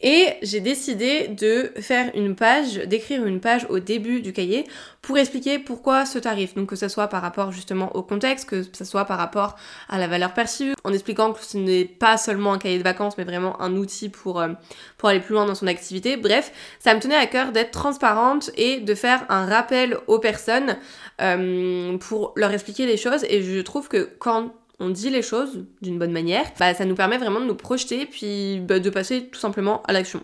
Et 0.00 0.34
j'ai 0.42 0.60
décidé 0.60 1.26
de 1.26 1.72
faire 1.80 2.12
une 2.14 2.36
page, 2.36 2.74
d'écrire 2.74 3.26
une 3.26 3.40
page 3.40 3.66
au 3.68 3.80
début 3.80 4.20
du 4.20 4.32
cahier 4.32 4.64
pour 5.02 5.18
expliquer 5.18 5.58
pourquoi 5.58 6.06
ce 6.06 6.20
tarif. 6.20 6.54
Donc 6.54 6.68
que 6.68 6.76
ce 6.76 6.86
soit 6.86 7.08
par 7.08 7.20
rapport 7.20 7.50
justement 7.50 7.94
au 7.96 8.02
contexte, 8.02 8.48
que 8.48 8.62
ce 8.62 8.84
soit 8.84 9.06
par 9.06 9.18
rapport 9.18 9.56
à 9.88 9.98
la 9.98 10.06
valeur 10.06 10.34
perçue, 10.34 10.74
en 10.84 10.92
expliquant 10.92 11.32
que 11.32 11.42
ce 11.42 11.56
n'est 11.56 11.84
pas 11.84 12.16
seulement 12.16 12.52
un 12.52 12.58
cahier 12.58 12.78
de 12.78 12.84
vacances, 12.84 13.18
mais 13.18 13.24
vraiment 13.24 13.60
un 13.60 13.74
outil 13.76 14.08
pour, 14.08 14.40
euh, 14.40 14.50
pour 14.98 15.08
aller 15.08 15.20
plus 15.20 15.34
loin 15.34 15.46
dans 15.46 15.56
son 15.56 15.66
activité. 15.66 16.16
Bref, 16.16 16.52
ça 16.78 16.94
me 16.94 17.00
tenait 17.00 17.16
à 17.16 17.26
cœur 17.26 17.50
d'être 17.50 17.72
transparente 17.72 18.50
et 18.56 18.78
de 18.78 18.94
faire 18.94 19.24
un 19.28 19.46
rappel 19.46 19.98
aux 20.06 20.20
personnes 20.20 20.76
euh, 21.20 21.98
pour 21.98 22.34
leur 22.36 22.52
expliquer 22.52 22.86
les 22.86 22.96
choses. 22.96 23.24
Et 23.28 23.42
je 23.42 23.60
trouve 23.62 23.88
que 23.88 24.08
quand 24.20 24.52
on 24.80 24.90
dit 24.90 25.10
les 25.10 25.22
choses 25.22 25.64
d'une 25.82 25.98
bonne 25.98 26.12
manière, 26.12 26.44
bah, 26.58 26.74
ça 26.74 26.84
nous 26.84 26.94
permet 26.94 27.18
vraiment 27.18 27.40
de 27.40 27.46
nous 27.46 27.54
projeter 27.54 28.06
puis 28.06 28.60
bah, 28.60 28.78
de 28.78 28.90
passer 28.90 29.26
tout 29.26 29.40
simplement 29.40 29.82
à 29.84 29.92
l'action. 29.92 30.22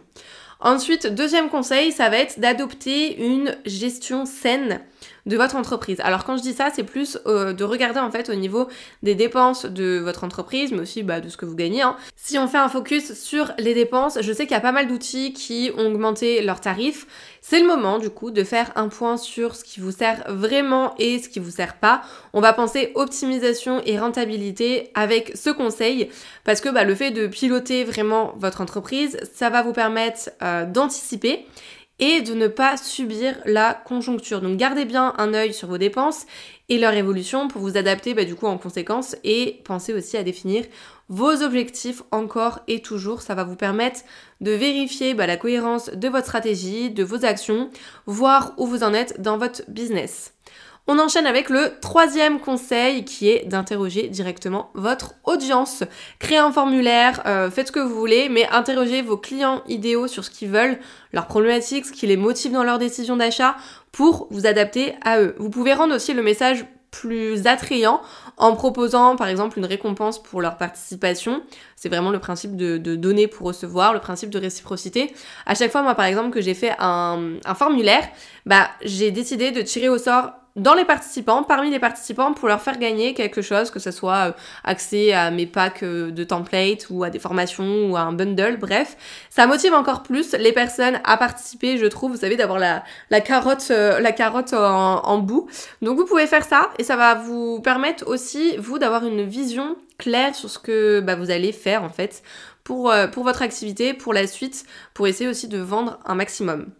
Ensuite, 0.60 1.06
deuxième 1.06 1.50
conseil, 1.50 1.92
ça 1.92 2.08
va 2.08 2.18
être 2.18 2.40
d'adopter 2.40 3.22
une 3.22 3.56
gestion 3.66 4.24
saine 4.24 4.80
de 5.26 5.36
votre 5.36 5.56
entreprise. 5.56 6.00
Alors 6.00 6.24
quand 6.24 6.36
je 6.36 6.42
dis 6.42 6.52
ça, 6.52 6.68
c'est 6.74 6.82
plus 6.82 7.18
euh, 7.26 7.52
de 7.52 7.64
regarder 7.64 8.00
en 8.00 8.10
fait 8.10 8.28
au 8.28 8.34
niveau 8.34 8.68
des 9.02 9.14
dépenses 9.14 9.64
de 9.64 9.98
votre 9.98 10.24
entreprise, 10.24 10.72
mais 10.72 10.80
aussi 10.80 11.02
bah, 11.02 11.20
de 11.20 11.28
ce 11.28 11.36
que 11.36 11.46
vous 11.46 11.54
gagnez. 11.54 11.82
Hein. 11.82 11.96
Si 12.16 12.38
on 12.38 12.46
fait 12.46 12.58
un 12.58 12.68
focus 12.68 13.14
sur 13.14 13.52
les 13.58 13.74
dépenses, 13.74 14.18
je 14.20 14.32
sais 14.32 14.44
qu'il 14.44 14.52
y 14.54 14.58
a 14.58 14.60
pas 14.60 14.72
mal 14.72 14.86
d'outils 14.86 15.32
qui 15.32 15.70
ont 15.78 15.86
augmenté 15.86 16.42
leurs 16.42 16.60
tarifs. 16.60 17.06
C'est 17.40 17.60
le 17.60 17.66
moment 17.66 17.98
du 17.98 18.10
coup 18.10 18.30
de 18.30 18.44
faire 18.44 18.70
un 18.76 18.88
point 18.88 19.16
sur 19.16 19.54
ce 19.54 19.64
qui 19.64 19.80
vous 19.80 19.92
sert 19.92 20.24
vraiment 20.28 20.94
et 20.98 21.18
ce 21.18 21.28
qui 21.28 21.40
vous 21.40 21.50
sert 21.50 21.76
pas. 21.76 22.02
On 22.32 22.40
va 22.40 22.52
penser 22.52 22.92
optimisation 22.94 23.82
et 23.84 23.98
rentabilité 23.98 24.90
avec 24.94 25.32
ce 25.36 25.50
conseil 25.50 26.10
parce 26.44 26.60
que 26.60 26.68
bah, 26.68 26.84
le 26.84 26.94
fait 26.94 27.10
de 27.10 27.26
piloter 27.26 27.84
vraiment 27.84 28.34
votre 28.36 28.60
entreprise, 28.60 29.18
ça 29.32 29.50
va 29.50 29.62
vous 29.62 29.72
permettre 29.72 30.30
euh, 30.42 30.66
d'anticiper 30.66 31.46
et 31.98 32.22
de 32.22 32.34
ne 32.34 32.48
pas 32.48 32.76
subir 32.76 33.36
la 33.44 33.74
conjoncture. 33.74 34.40
Donc 34.40 34.56
gardez 34.56 34.84
bien 34.84 35.14
un 35.18 35.32
œil 35.34 35.54
sur 35.54 35.68
vos 35.68 35.78
dépenses 35.78 36.26
et 36.68 36.78
leur 36.78 36.94
évolution 36.94 37.48
pour 37.48 37.60
vous 37.60 37.76
adapter 37.76 38.14
bah, 38.14 38.24
du 38.24 38.34
coup 38.34 38.46
en 38.46 38.58
conséquence 38.58 39.16
et 39.22 39.60
pensez 39.64 39.92
aussi 39.92 40.16
à 40.16 40.22
définir 40.22 40.64
vos 41.08 41.42
objectifs 41.42 42.02
encore 42.10 42.60
et 42.66 42.80
toujours. 42.80 43.22
Ça 43.22 43.34
va 43.34 43.44
vous 43.44 43.56
permettre 43.56 44.00
de 44.40 44.50
vérifier 44.50 45.14
bah, 45.14 45.26
la 45.26 45.36
cohérence 45.36 45.90
de 45.90 46.08
votre 46.08 46.26
stratégie, 46.26 46.90
de 46.90 47.04
vos 47.04 47.24
actions, 47.24 47.70
voir 48.06 48.54
où 48.56 48.66
vous 48.66 48.82
en 48.82 48.94
êtes 48.94 49.20
dans 49.20 49.38
votre 49.38 49.62
business. 49.68 50.33
On 50.86 50.98
enchaîne 50.98 51.26
avec 51.26 51.48
le 51.48 51.72
troisième 51.80 52.40
conseil 52.40 53.06
qui 53.06 53.30
est 53.30 53.46
d'interroger 53.46 54.08
directement 54.08 54.70
votre 54.74 55.14
audience. 55.24 55.82
Créez 56.18 56.36
un 56.36 56.52
formulaire, 56.52 57.22
euh, 57.24 57.50
faites 57.50 57.68
ce 57.68 57.72
que 57.72 57.80
vous 57.80 57.94
voulez, 57.94 58.28
mais 58.28 58.46
interrogez 58.50 59.00
vos 59.00 59.16
clients 59.16 59.62
idéaux 59.66 60.08
sur 60.08 60.24
ce 60.24 60.30
qu'ils 60.30 60.50
veulent, 60.50 60.78
leurs 61.14 61.26
problématiques, 61.26 61.86
ce 61.86 61.92
qui 61.92 62.06
les 62.06 62.18
motive 62.18 62.52
dans 62.52 62.64
leur 62.64 62.78
décision 62.78 63.16
d'achat 63.16 63.56
pour 63.92 64.28
vous 64.30 64.46
adapter 64.46 64.94
à 65.02 65.22
eux. 65.22 65.34
Vous 65.38 65.48
pouvez 65.48 65.72
rendre 65.72 65.94
aussi 65.94 66.12
le 66.12 66.22
message 66.22 66.66
plus 66.90 67.46
attrayant 67.46 68.02
en 68.36 68.54
proposant 68.54 69.16
par 69.16 69.28
exemple 69.28 69.58
une 69.58 69.64
récompense 69.64 70.22
pour 70.22 70.42
leur 70.42 70.58
participation. 70.58 71.42
C'est 71.76 71.88
vraiment 71.88 72.10
le 72.10 72.18
principe 72.18 72.56
de, 72.56 72.76
donner 72.76 73.26
pour 73.26 73.46
recevoir, 73.46 73.94
le 73.94 74.00
principe 74.00 74.28
de 74.28 74.38
réciprocité. 74.38 75.14
À 75.46 75.54
chaque 75.54 75.72
fois, 75.72 75.82
moi 75.82 75.94
par 75.94 76.04
exemple, 76.04 76.28
que 76.28 76.42
j'ai 76.42 76.54
fait 76.54 76.74
un, 76.78 77.38
un 77.42 77.54
formulaire, 77.54 78.06
bah 78.44 78.68
j'ai 78.82 79.10
décidé 79.10 79.50
de 79.50 79.62
tirer 79.62 79.88
au 79.88 79.96
sort 79.96 80.32
dans 80.56 80.74
les 80.74 80.84
participants, 80.84 81.42
parmi 81.42 81.68
les 81.70 81.80
participants, 81.80 82.32
pour 82.32 82.46
leur 82.46 82.60
faire 82.60 82.78
gagner 82.78 83.12
quelque 83.12 83.42
chose, 83.42 83.72
que 83.72 83.80
ce 83.80 83.90
soit 83.90 84.28
euh, 84.28 84.32
accès 84.62 85.12
à 85.12 85.32
mes 85.32 85.46
packs 85.46 85.82
euh, 85.82 86.12
de 86.12 86.22
templates 86.22 86.86
ou 86.90 87.02
à 87.02 87.10
des 87.10 87.18
formations 87.18 87.90
ou 87.90 87.96
à 87.96 88.02
un 88.02 88.12
bundle, 88.12 88.56
bref. 88.58 88.96
Ça 89.30 89.48
motive 89.48 89.74
encore 89.74 90.04
plus 90.04 90.32
les 90.32 90.52
personnes 90.52 91.00
à 91.02 91.16
participer, 91.16 91.76
je 91.76 91.86
trouve, 91.86 92.12
vous 92.12 92.18
savez, 92.18 92.36
d'avoir 92.36 92.60
la, 92.60 92.84
la 93.10 93.20
carotte, 93.20 93.66
euh, 93.72 93.98
la 93.98 94.12
carotte 94.12 94.52
en, 94.52 95.04
en 95.04 95.18
bout. 95.18 95.48
Donc 95.82 95.96
vous 95.96 96.04
pouvez 96.04 96.28
faire 96.28 96.44
ça 96.44 96.70
et 96.78 96.84
ça 96.84 96.94
va 96.94 97.16
vous 97.16 97.60
permettre 97.60 98.06
aussi, 98.06 98.56
vous, 98.58 98.78
d'avoir 98.78 99.04
une 99.04 99.24
vision 99.24 99.76
claire 99.98 100.36
sur 100.36 100.50
ce 100.50 100.60
que 100.60 101.00
bah, 101.00 101.16
vous 101.16 101.32
allez 101.32 101.50
faire 101.50 101.82
en 101.82 101.88
fait 101.88 102.22
pour, 102.62 102.92
pour 103.12 103.24
votre 103.24 103.42
activité, 103.42 103.92
pour 103.92 104.14
la 104.14 104.26
suite, 104.26 104.64
pour 104.94 105.06
essayer 105.06 105.28
aussi 105.28 105.48
de 105.48 105.58
vendre 105.58 105.98
un 106.06 106.14
maximum. 106.14 106.70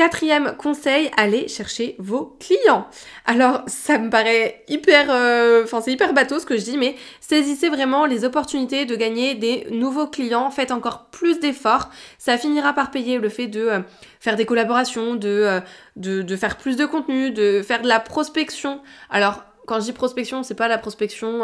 Quatrième 0.00 0.56
conseil, 0.56 1.10
allez 1.18 1.46
chercher 1.46 1.94
vos 1.98 2.34
clients. 2.40 2.86
Alors 3.26 3.64
ça 3.66 3.98
me 3.98 4.08
paraît 4.08 4.64
hyper, 4.66 5.08
euh, 5.10 5.62
enfin 5.64 5.82
c'est 5.82 5.92
hyper 5.92 6.14
bateau 6.14 6.38
ce 6.38 6.46
que 6.46 6.56
je 6.56 6.62
dis, 6.62 6.78
mais 6.78 6.96
saisissez 7.20 7.68
vraiment 7.68 8.06
les 8.06 8.24
opportunités 8.24 8.86
de 8.86 8.96
gagner 8.96 9.34
des 9.34 9.66
nouveaux 9.70 10.06
clients, 10.06 10.50
faites 10.50 10.70
encore 10.70 11.10
plus 11.10 11.38
d'efforts, 11.38 11.90
ça 12.16 12.38
finira 12.38 12.72
par 12.72 12.90
payer 12.90 13.18
le 13.18 13.28
fait 13.28 13.46
de 13.46 13.60
euh, 13.60 13.80
faire 14.20 14.36
des 14.36 14.46
collaborations, 14.46 15.20
euh, 15.22 15.60
de, 15.96 16.22
de, 16.22 16.36
faire 16.36 16.56
plus 16.56 16.76
de 16.76 16.86
contenu, 16.86 17.30
de 17.30 17.60
faire 17.60 17.82
de 17.82 17.88
la 17.88 18.00
prospection. 18.00 18.80
Alors 19.10 19.44
quand 19.66 19.80
je 19.80 19.84
dis 19.84 19.92
prospection, 19.92 20.42
c'est 20.42 20.54
pas 20.54 20.68
la 20.68 20.78
prospection, 20.78 21.42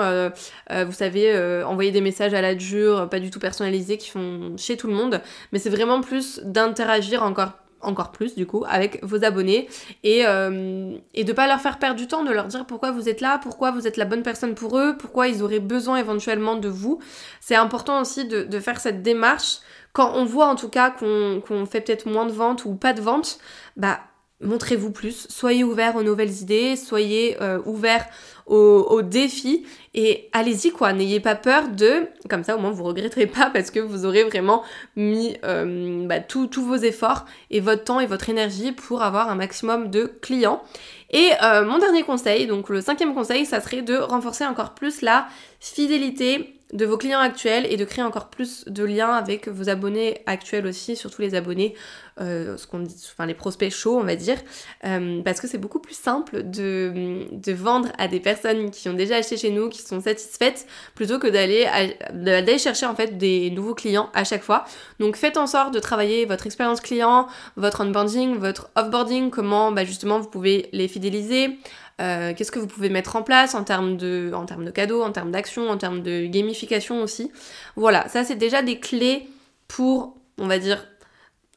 vous 0.70 0.92
savez, 0.92 1.62
envoyer 1.64 1.92
des 1.92 2.00
messages 2.00 2.32
à 2.32 2.40
la 2.40 2.54
dure, 2.54 3.08
pas 3.10 3.20
du 3.20 3.30
tout 3.30 3.38
personnalisés 3.38 3.98
qui 3.98 4.08
font 4.08 4.56
chez 4.56 4.78
tout 4.78 4.88
le 4.88 4.94
monde, 4.94 5.20
mais 5.52 5.58
c'est 5.58 5.70
vraiment 5.70 6.00
plus 6.00 6.40
d'interagir 6.42 7.22
encore 7.22 7.52
encore 7.80 8.12
plus 8.12 8.34
du 8.34 8.46
coup 8.46 8.64
avec 8.68 9.02
vos 9.04 9.24
abonnés 9.24 9.68
et, 10.02 10.26
euh, 10.26 10.96
et 11.14 11.24
de 11.24 11.32
pas 11.32 11.46
leur 11.46 11.60
faire 11.60 11.78
perdre 11.78 11.96
du 11.96 12.06
temps, 12.06 12.24
de 12.24 12.30
leur 12.30 12.46
dire 12.46 12.66
pourquoi 12.66 12.90
vous 12.90 13.08
êtes 13.08 13.20
là, 13.20 13.38
pourquoi 13.42 13.70
vous 13.70 13.86
êtes 13.86 13.96
la 13.96 14.04
bonne 14.04 14.22
personne 14.22 14.54
pour 14.54 14.78
eux, 14.78 14.96
pourquoi 14.98 15.28
ils 15.28 15.42
auraient 15.42 15.60
besoin 15.60 15.96
éventuellement 15.98 16.56
de 16.56 16.68
vous. 16.68 17.00
C'est 17.40 17.54
important 17.54 18.00
aussi 18.00 18.26
de, 18.26 18.60
faire 18.60 18.80
cette 18.80 19.02
démarche 19.02 19.58
quand 19.92 20.12
on 20.14 20.24
voit 20.24 20.46
en 20.46 20.56
tout 20.56 20.68
cas 20.68 20.90
qu'on 20.90 21.66
fait 21.66 21.80
peut-être 21.80 22.06
moins 22.06 22.26
de 22.26 22.32
ventes 22.32 22.64
ou 22.64 22.74
pas 22.74 22.92
de 22.92 23.00
ventes, 23.00 23.38
bah 23.76 24.00
montrez-vous 24.40 24.90
plus, 24.90 25.26
soyez 25.30 25.64
ouverts 25.64 25.96
aux 25.96 26.02
nouvelles 26.02 26.42
idées, 26.42 26.76
soyez 26.76 27.40
euh, 27.40 27.60
ouverts 27.64 28.06
aux, 28.46 29.02
défis 29.02 29.64
et 29.94 30.28
allez-y 30.32 30.70
quoi, 30.70 30.92
n'ayez 30.92 31.20
pas 31.20 31.34
peur 31.34 31.68
de, 31.68 32.06
comme 32.30 32.44
ça 32.44 32.56
au 32.56 32.60
moins 32.60 32.70
vous 32.70 32.84
regretterez 32.84 33.26
pas 33.26 33.50
parce 33.50 33.70
que 33.70 33.80
vous 33.80 34.06
aurez 34.06 34.24
vraiment 34.24 34.62
mis 34.94 35.36
euh, 35.44 36.06
bah, 36.06 36.20
tous 36.20 36.48
vos 36.62 36.76
efforts 36.76 37.26
et 37.50 37.60
votre 37.60 37.84
temps 37.84 38.00
et 38.00 38.06
votre 38.06 38.28
énergie 38.30 38.72
pour 38.72 39.02
avoir 39.02 39.30
un 39.30 39.34
maximum 39.34 39.90
de 39.90 40.12
clients. 40.20 40.62
Et 41.10 41.30
euh, 41.42 41.64
mon 41.64 41.78
dernier 41.78 42.02
conseil, 42.02 42.46
donc 42.46 42.68
le 42.68 42.80
cinquième 42.80 43.14
conseil, 43.14 43.46
ça 43.46 43.60
serait 43.60 43.82
de 43.82 43.96
renforcer 43.96 44.44
encore 44.44 44.74
plus 44.74 45.02
la 45.02 45.26
fidélité 45.60 46.55
de 46.72 46.84
vos 46.84 46.96
clients 46.96 47.20
actuels 47.20 47.66
et 47.70 47.76
de 47.76 47.84
créer 47.84 48.04
encore 48.04 48.28
plus 48.28 48.64
de 48.66 48.82
liens 48.82 49.10
avec 49.10 49.48
vos 49.48 49.68
abonnés 49.68 50.22
actuels 50.26 50.66
aussi, 50.66 50.96
surtout 50.96 51.22
les 51.22 51.34
abonnés, 51.36 51.74
euh, 52.20 52.56
ce 52.56 52.66
qu'on 52.66 52.80
dit, 52.80 52.96
enfin 53.12 53.26
les 53.26 53.34
prospects 53.34 53.70
chauds 53.70 53.98
on 53.98 54.04
va 54.04 54.16
dire, 54.16 54.38
euh, 54.84 55.22
parce 55.22 55.40
que 55.40 55.46
c'est 55.46 55.58
beaucoup 55.58 55.78
plus 55.78 55.96
simple 55.96 56.42
de, 56.42 57.52
vendre 57.52 57.90
à 57.98 58.08
des 58.08 58.18
personnes 58.18 58.70
qui 58.70 58.88
ont 58.88 58.94
déjà 58.94 59.16
acheté 59.16 59.36
chez 59.36 59.50
nous, 59.50 59.68
qui 59.68 59.80
sont 59.82 60.00
satisfaites, 60.00 60.66
plutôt 60.94 61.18
que 61.18 61.28
d'aller 61.28 61.66
d'aller 62.12 62.58
chercher 62.58 62.86
en 62.86 62.94
fait 62.94 63.16
des 63.16 63.50
nouveaux 63.50 63.74
clients 63.74 64.10
à 64.12 64.24
chaque 64.24 64.42
fois. 64.42 64.64
Donc 64.98 65.16
faites 65.16 65.36
en 65.36 65.46
sorte 65.46 65.72
de 65.72 65.78
travailler 65.78 66.24
votre 66.24 66.46
expérience 66.46 66.80
client, 66.80 67.28
votre 67.56 67.84
onboarding, 67.84 68.36
votre 68.36 68.70
offboarding, 68.74 69.30
comment 69.30 69.70
bah, 69.70 69.84
justement 69.84 70.18
vous 70.18 70.28
pouvez 70.28 70.68
les 70.72 70.88
fidéliser. 70.88 71.58
Euh, 72.00 72.34
qu'est-ce 72.34 72.52
que 72.52 72.58
vous 72.58 72.66
pouvez 72.66 72.90
mettre 72.90 73.16
en 73.16 73.22
place 73.22 73.54
en 73.54 73.64
termes 73.64 73.96
de, 73.96 74.30
en 74.34 74.44
termes 74.44 74.64
de 74.64 74.70
cadeaux, 74.70 75.02
en 75.02 75.12
termes 75.12 75.30
d'action, 75.30 75.68
en 75.70 75.78
termes 75.78 76.02
de 76.02 76.26
gamification 76.26 77.02
aussi. 77.02 77.30
Voilà, 77.74 78.08
ça 78.08 78.24
c'est 78.24 78.36
déjà 78.36 78.62
des 78.62 78.78
clés 78.78 79.28
pour, 79.66 80.16
on 80.38 80.46
va 80.46 80.58
dire, 80.58 80.86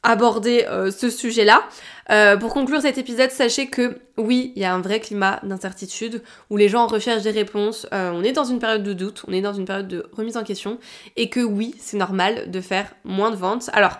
aborder 0.01 0.65
euh, 0.69 0.91
ce 0.91 1.09
sujet-là. 1.09 1.63
Euh, 2.09 2.37
pour 2.37 2.53
conclure 2.53 2.81
cet 2.81 2.97
épisode, 2.97 3.31
sachez 3.31 3.67
que 3.67 3.99
oui, 4.17 4.53
il 4.55 4.61
y 4.61 4.65
a 4.65 4.73
un 4.73 4.79
vrai 4.79 5.01
climat 5.01 5.41
d'incertitude 5.43 6.23
où 6.49 6.55
les 6.55 6.69
gens 6.69 6.87
recherchent 6.87 7.23
des 7.23 7.31
réponses. 7.31 7.85
on 7.91 8.23
est 8.23 8.31
dans 8.31 8.45
une 8.45 8.59
période 8.59 8.83
de 8.83 8.93
doute, 8.93 9.23
on 9.27 9.33
est 9.33 9.41
dans 9.41 9.53
une 9.53 9.65
période 9.65 9.87
de 9.87 10.09
remise 10.13 10.37
en 10.37 10.43
question 10.43 10.79
et 11.17 11.29
que 11.29 11.41
oui, 11.41 11.75
c'est 11.79 11.97
normal 11.97 12.49
de 12.49 12.61
faire 12.61 12.93
moins 13.03 13.29
de 13.29 13.35
ventes. 13.35 13.69
Alors, 13.73 13.99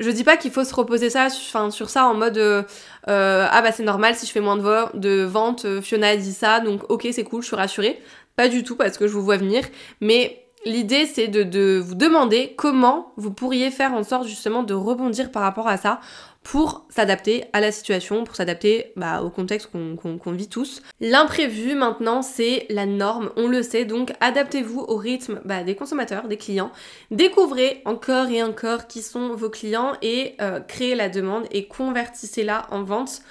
je 0.00 0.10
dis 0.10 0.24
pas 0.24 0.36
qu'il 0.36 0.50
faut 0.50 0.64
se 0.64 0.74
reposer 0.74 1.10
ça, 1.10 1.28
sur 1.30 1.90
ça 1.90 2.06
en 2.06 2.14
mode 2.14 2.38
euh, 2.38 2.62
euh, 3.08 3.46
ah 3.48 3.62
bah 3.62 3.70
c'est 3.70 3.82
normal 3.82 4.14
si 4.16 4.26
je 4.26 4.32
fais 4.32 4.40
moins 4.40 4.56
de, 4.56 5.22
ventes, 5.22 5.66
euh, 5.66 5.82
Fiona 5.82 6.08
a 6.08 6.16
dit 6.16 6.32
ça, 6.32 6.60
donc 6.60 6.90
ok 6.90 7.06
c'est 7.12 7.24
cool, 7.24 7.42
je 7.42 7.48
suis 7.48 7.56
rassurée. 7.56 8.00
Pas 8.34 8.48
du 8.48 8.64
tout 8.64 8.76
parce 8.76 8.96
que 8.96 9.06
je 9.06 9.12
vous 9.12 9.22
vois 9.22 9.36
venir, 9.36 9.62
mais 10.00 10.46
l'idée 10.64 11.04
c'est 11.04 11.28
de, 11.28 11.78
vous 11.78 11.94
demander 11.94 12.54
comment 12.56 13.12
vous 13.16 13.30
pourriez 13.30 13.70
faire 13.70 13.92
en 13.92 14.02
sorte 14.02 14.26
justement 14.26 14.62
de 14.62 14.72
rebondir 14.72 15.30
par 15.30 15.42
rapport 15.42 15.68
à 15.68 15.76
ça 15.76 16.00
pour 16.42 16.86
s'adapter 16.88 17.44
à 17.52 17.60
la 17.60 17.70
situation, 17.70 18.24
pour 18.24 18.34
s'adapter 18.34 18.92
bah, 18.96 19.22
au 19.22 19.30
contexte 19.30 19.70
qu'on 19.70 20.32
vit 20.32 20.48
tous. 20.48 20.82
L'imprévu 21.00 21.74
maintenant 21.74 22.22
c'est 22.22 22.66
la 22.70 22.86
norme, 22.86 23.30
on 23.36 23.46
le 23.46 23.62
sait, 23.62 23.84
donc 23.84 24.12
adaptez-vous 24.20 24.80
au 24.80 24.96
rythme 24.96 25.40
bah, 25.44 25.62
des 25.62 25.76
consommateurs, 25.76 26.28
des 26.28 26.38
clients, 26.38 26.72
découvrez 27.10 27.82
encore 27.84 28.28
et 28.28 28.42
encore 28.42 28.86
qui 28.86 29.02
sont 29.02 29.34
vos 29.34 29.50
clients 29.50 29.92
et 30.02 30.34
euh, 30.40 30.60
créez 30.60 30.94
la 30.94 31.08
demande 31.08 31.46
et 31.50 31.66
convertissez-la 31.66 32.66
en 32.70 32.82
vente 32.82 33.22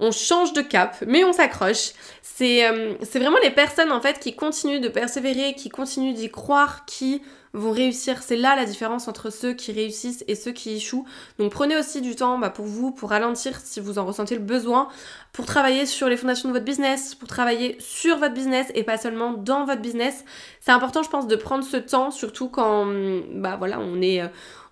on 0.00 0.12
change 0.12 0.54
de 0.54 0.62
cap, 0.62 0.96
mais 1.06 1.24
on 1.24 1.32
s'accroche. 1.32 1.90
C'est 2.22 2.66
euh, 2.66 2.94
vraiment 3.14 3.36
les 3.42 3.50
personnes 3.50 3.92
en 3.92 4.00
fait 4.00 4.18
qui 4.18 4.34
continuent 4.34 4.80
de 4.80 4.88
persévérer, 4.88 5.54
qui 5.54 5.68
continuent 5.68 6.14
d'y 6.14 6.30
croire, 6.30 6.86
qui 6.86 7.22
vont 7.52 7.72
réussir. 7.72 8.22
C'est 8.22 8.36
là 8.36 8.54
la 8.56 8.64
différence 8.64 9.08
entre 9.08 9.30
ceux 9.30 9.52
qui 9.52 9.72
réussissent 9.72 10.24
et 10.28 10.34
ceux 10.34 10.52
qui 10.52 10.74
échouent. 10.74 11.04
Donc 11.38 11.50
prenez 11.52 11.76
aussi 11.76 12.00
du 12.00 12.14
temps 12.14 12.38
bah, 12.38 12.50
pour 12.50 12.64
vous, 12.64 12.92
pour 12.92 13.10
ralentir 13.10 13.58
si 13.62 13.80
vous 13.80 13.98
en 13.98 14.06
ressentez 14.06 14.34
le 14.34 14.40
besoin, 14.40 14.88
pour 15.32 15.46
travailler 15.46 15.86
sur 15.86 16.08
les 16.08 16.16
fondations 16.16 16.48
de 16.48 16.54
votre 16.54 16.64
business, 16.64 17.14
pour 17.14 17.28
travailler 17.28 17.76
sur 17.80 18.18
votre 18.18 18.34
business 18.34 18.68
et 18.74 18.84
pas 18.84 18.98
seulement 18.98 19.32
dans 19.32 19.64
votre 19.64 19.80
business. 19.80 20.24
C'est 20.60 20.72
important, 20.72 21.02
je 21.02 21.10
pense, 21.10 21.26
de 21.26 21.36
prendre 21.36 21.64
ce 21.64 21.76
temps, 21.76 22.10
surtout 22.10 22.48
quand 22.48 22.86
bah 23.32 23.56
voilà, 23.58 23.80
on 23.80 24.00
est. 24.00 24.22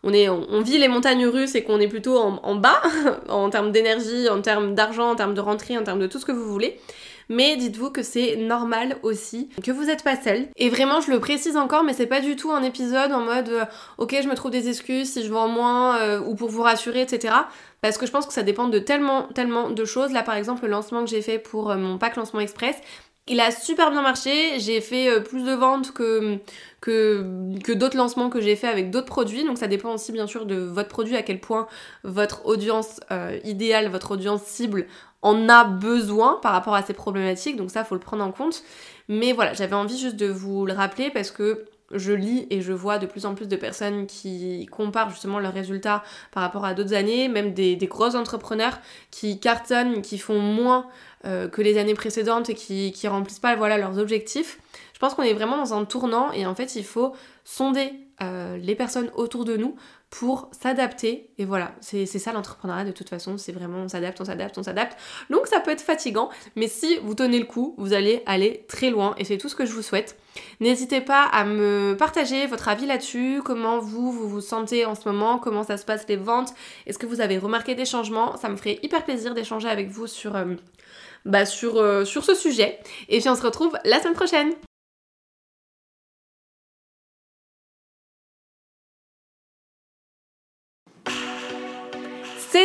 On, 0.04 0.12
est, 0.12 0.28
on, 0.28 0.61
vit 0.61 0.78
les 0.78 0.87
montagnes 0.87 1.26
russes 1.26 1.56
et 1.56 1.64
qu'on 1.64 1.80
est 1.80 1.88
plutôt 1.88 2.18
en, 2.18 2.38
en 2.44 2.54
bas 2.54 2.80
en 3.28 3.50
termes 3.50 3.73
d'énergie, 3.73 4.28
en 4.28 4.40
termes 4.40 4.76
d'argent, 4.76 5.11
en 5.11 5.16
termes 5.16 5.35
de 5.35 5.40
rentrée, 5.40 5.76
en 5.76 5.82
termes 5.82 5.99
de 5.99 6.06
tout 6.06 6.20
ce 6.20 6.25
que 6.25 6.30
vous 6.30 6.49
voulez 6.49 6.78
mais 7.28 7.56
dites-vous 7.56 7.90
que 7.90 8.02
c'est 8.02 8.37
normal 8.37 8.97
aussi, 9.02 9.49
que 9.62 9.70
vous 9.70 9.85
n'êtes 9.85 10.04
pas 10.04 10.16
seul. 10.20 10.49
Et 10.56 10.70
vraiment, 10.70 11.00
je 11.00 11.11
le 11.11 11.20
précise 11.20 11.56
encore, 11.56 11.85
mais 11.85 11.92
c'est 11.92 12.06
pas 12.06 12.20
du 12.20 12.37
tout 12.37 12.50
un 12.50 12.62
épisode 12.62 13.12
en 13.12 13.20
mode 13.20 13.49
euh, 13.49 13.64
ok, 13.99 14.16
je 14.23 14.28
me 14.28 14.35
trouve 14.35 14.50
des 14.50 14.68
excuses 14.68 15.12
si 15.12 15.25
je 15.25 15.32
vends 15.32 15.49
moins 15.49 15.99
euh, 15.99 16.20
ou 16.20 16.35
pour 16.35 16.49
vous 16.49 16.62
rassurer, 16.62 17.02
etc. 17.02 17.35
Parce 17.80 17.97
que 17.97 18.06
je 18.06 18.11
pense 18.11 18.26
que 18.26 18.32
ça 18.32 18.42
dépend 18.42 18.68
de 18.68 18.78
tellement, 18.78 19.25
tellement 19.35 19.70
de 19.70 19.85
choses. 19.85 20.12
Là, 20.12 20.23
par 20.23 20.35
exemple, 20.35 20.64
le 20.64 20.70
lancement 20.70 21.04
que 21.04 21.11
j'ai 21.11 21.23
fait 21.23 21.38
pour 21.38 21.70
euh, 21.70 21.76
mon 21.76 21.99
pack 21.99 22.16
lancement 22.16 22.40
express, 22.40 22.76
il 23.28 23.40
a 23.40 23.50
super 23.50 23.90
bien 23.90 24.02
marché, 24.02 24.58
j'ai 24.58 24.80
fait 24.80 25.20
plus 25.23 25.44
de 25.44 25.52
ventes 25.52 25.92
que, 25.92 26.40
d'autres 27.73 27.97
lancements 27.97 28.30
que 28.30 28.40
j'ai 28.40 28.56
fait 28.56 28.68
avec 28.68 28.90
d'autres 28.90 29.06
produits, 29.06 29.44
donc 29.44 29.58
ça 29.58 29.66
dépend 29.66 29.94
aussi 29.94 30.12
bien 30.12 30.26
sûr 30.26 30.47
de 30.47 30.56
votre 30.56 30.88
produit, 30.88 31.16
à 31.16 31.23
quel 31.23 31.40
point 31.40 31.66
votre 32.04 32.47
audience 32.47 33.00
idéale, 33.44 33.88
votre 33.88 34.12
audience 34.12 34.42
cible 34.42 34.87
en 35.23 35.49
a 35.49 35.64
besoin 35.64 36.38
par 36.42 36.52
rapport 36.52 36.75
à 36.75 36.82
ces 36.82 36.94
problématiques, 36.94 37.56
donc 37.56 37.70
ça 37.70 37.85
faut 37.85 37.94
le 37.94 38.00
prendre 38.00 38.25
en 38.25 38.32
compte. 38.32 38.62
Mais 39.08 39.32
voilà, 39.32 39.52
j'avais 39.54 39.75
envie 39.75 39.99
juste 39.99 40.16
de 40.16 40.26
vous 40.26 40.66
le 40.66 40.73
rappeler 40.73 41.11
parce 41.11 41.30
que 41.30 41.64
je 41.92 42.12
lis 42.12 42.47
et 42.50 42.61
je 42.61 42.73
vois 42.73 42.99
de 42.99 43.07
plus 43.07 43.26
en 43.26 43.35
plus 43.35 43.49
de 43.49 43.57
personnes 43.57 44.07
qui 44.07 44.66
comparent 44.66 45.11
justement 45.11 45.38
leurs 45.38 45.54
résultats 45.54 46.02
par 46.33 46.42
rapport 46.42 46.64
à 46.64 46.75
d'autres 46.75 46.95
années, 46.95 47.28
même 47.28 47.54
des, 47.54 47.76
gros 47.88 48.14
entrepreneurs 48.14 48.78
qui 49.11 49.40
cartonnent, 49.40 50.02
qui 50.02 50.18
font 50.18 50.38
moins 50.38 50.87
euh, 51.25 51.49
que 51.49 51.62
les 51.62 51.78
années 51.78 51.95
précédentes 51.95 52.50
et 52.50 52.54
qui, 52.54 52.92
qui 52.92 53.09
remplissent 53.09 53.40
pas 53.40 53.57
voilà, 53.57 53.78
leurs 53.78 53.99
objectifs. 53.99 54.59
Je 54.92 54.99
pense 54.99 55.14
qu'on 55.14 55.23
est 55.23 55.33
vraiment 55.33 55.57
dans 55.57 55.75
un 55.75 55.85
tournant 55.85 56.33
et 56.33 56.45
en 56.45 56.54
fait 56.54 56.76
il 56.76 56.85
faut 56.85 57.14
sonder 57.45 57.92
euh, 58.21 58.57
les 58.57 58.75
personnes 58.75 59.11
autour 59.14 59.45
de 59.45 59.57
nous 59.57 59.76
pour 60.11 60.50
s'adapter. 60.59 61.31
Et 61.38 61.45
voilà, 61.45 61.73
c'est 61.81 62.07
ça 62.07 62.33
l'entrepreneuriat 62.33 62.85
de 62.85 62.93
toute 62.93 63.09
façon, 63.09 63.37
c'est 63.37 63.53
vraiment 63.53 63.79
on 63.79 63.88
s'adapte, 63.88 64.21
on 64.21 64.25
s'adapte, 64.25 64.57
on 64.57 64.62
s'adapte. 64.62 64.99
Donc 65.31 65.47
ça 65.47 65.61
peut 65.61 65.71
être 65.71 65.83
fatigant, 65.83 66.31
mais 66.57 66.67
si 66.67 66.99
vous 67.03 67.15
tenez 67.15 67.38
le 67.38 67.45
coup, 67.45 67.75
vous 67.79 67.93
allez 67.93 68.23
aller 68.27 68.65
très 68.69 68.91
loin 68.91 69.15
et 69.19 69.25
c'est 69.25 69.38
tout 69.38 69.49
ce 69.49 69.55
que 69.55 69.67
je 69.67 69.73
vous 69.73 69.83
souhaite. 69.83 70.17
N'hésitez 70.61 71.00
pas 71.00 71.25
à 71.25 71.45
me 71.45 71.95
partager 71.99 72.47
votre 72.47 72.69
avis 72.69 72.87
là-dessus, 72.87 73.43
comment 73.45 73.79
vous, 73.79 74.12
vous 74.12 74.41
sentez 74.41 74.87
en 74.87 74.95
ce 74.95 75.09
moment, 75.09 75.38
comment 75.38 75.62
ça 75.62 75.77
se 75.77 75.85
passe 75.85 76.07
les 76.09 76.17
ventes, 76.17 76.55
est-ce 76.87 76.99
que 76.99 77.07
vous 77.07 77.21
avez 77.21 77.38
remarqué 77.38 77.75
des 77.75 77.85
changements, 77.85 78.37
ça 78.37 78.49
me 78.49 78.57
ferait 78.57 78.79
hyper 78.83 79.05
plaisir 79.05 79.35
d'échanger 79.35 79.69
avec 79.69 79.91
vous 79.91 80.07
sur, 80.07 80.37
euh, 80.37 80.55
bah 81.25 81.43
euh, 81.65 82.05
sur 82.05 82.25
ce 82.25 82.35
sujet. 82.35 82.79
Et 83.09 83.19
puis 83.21 83.29
on 83.29 83.35
se 83.35 83.43
retrouve 83.43 83.77
la 83.85 84.00
semaine 84.00 84.15
prochaine 84.15 84.53